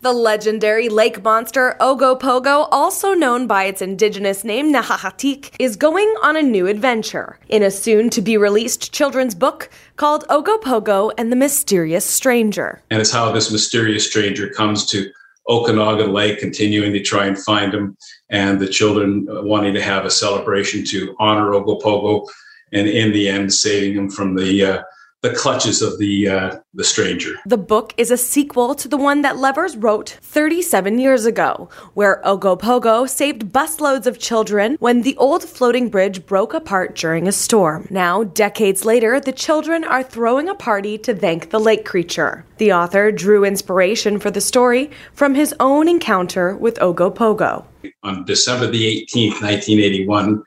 [0.00, 6.36] The legendary lake monster Ogopogo, also known by its indigenous name Nahahatik, is going on
[6.36, 11.36] a new adventure in a soon to be released children's book called Ogopogo and the
[11.36, 12.82] Mysterious Stranger.
[12.90, 15.10] And it's how this mysterious stranger comes to
[15.48, 17.96] Okanagan Lake, continuing to try and find him,
[18.28, 22.28] and the children uh, wanting to have a celebration to honor Ogopogo,
[22.74, 24.82] and in the end, saving him from the uh,
[25.24, 27.36] the clutches of the uh, the stranger.
[27.46, 32.20] The book is a sequel to the one that Levers wrote 37 years ago, where
[32.26, 37.86] Ogopogo saved busloads of children when the old floating bridge broke apart during a storm.
[37.88, 42.44] Now, decades later, the children are throwing a party to thank the lake creature.
[42.58, 47.64] The author drew inspiration for the story from his own encounter with Ogopogo.
[48.02, 50.42] On December the 18th, 1981,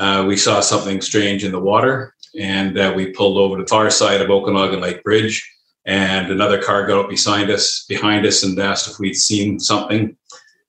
[0.00, 3.68] uh, we saw something strange in the water, and uh, we pulled over to the
[3.68, 5.46] far side of Okanagan Lake Bridge.
[5.84, 10.16] And another car got up behind us, behind us, and asked if we'd seen something,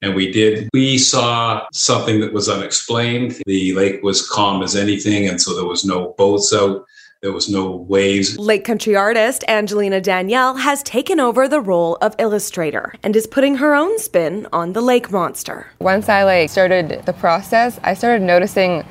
[0.02, 0.70] and we did.
[0.74, 3.42] We saw something that was unexplained.
[3.46, 6.86] The lake was calm as anything, and so there was no boats out.
[7.22, 8.38] There was no waves.
[8.40, 13.56] Lake country artist Angelina Danielle has taken over the role of illustrator and is putting
[13.58, 15.68] her own spin on the lake monster.
[15.80, 18.84] Once I like started the process, I started noticing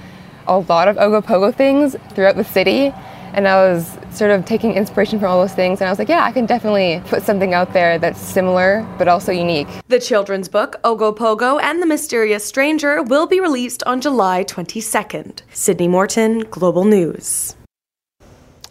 [0.46, 2.92] a lot of Ogopogo things throughout the city.
[3.32, 5.80] And I was sort of taking inspiration from all those things.
[5.80, 9.06] And I was like, yeah, I can definitely put something out there that's similar, but
[9.06, 9.68] also unique.
[9.88, 15.42] The children's book, Ogopogo and the Mysterious Stranger, will be released on July 22nd.
[15.52, 17.54] Sydney Morton, Global News.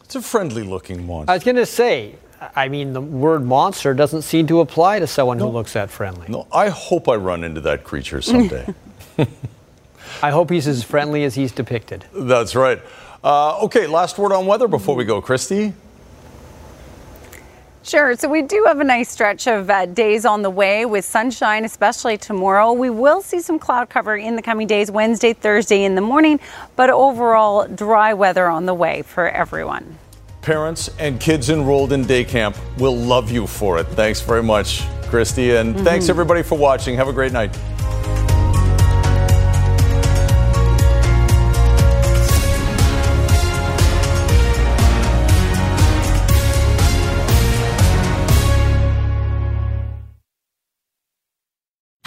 [0.03, 1.31] It's a friendly looking monster.
[1.31, 2.15] I was going to say,
[2.55, 6.25] I mean, the word monster doesn't seem to apply to someone who looks that friendly.
[6.27, 8.73] No, I hope I run into that creature someday.
[10.21, 12.05] I hope he's as friendly as he's depicted.
[12.13, 12.81] That's right.
[13.23, 15.21] Uh, okay, last word on weather before we go.
[15.21, 15.73] Christy?
[17.83, 18.15] Sure.
[18.15, 21.65] So we do have a nice stretch of uh, days on the way with sunshine,
[21.65, 22.71] especially tomorrow.
[22.71, 26.39] We will see some cloud cover in the coming days, Wednesday, Thursday in the morning,
[26.75, 29.97] but overall dry weather on the way for everyone.
[30.41, 33.87] Parents and kids enrolled in day camp will love you for it.
[33.87, 35.55] Thanks very much, Christy.
[35.55, 35.83] And mm-hmm.
[35.83, 36.95] thanks everybody for watching.
[36.95, 37.57] Have a great night.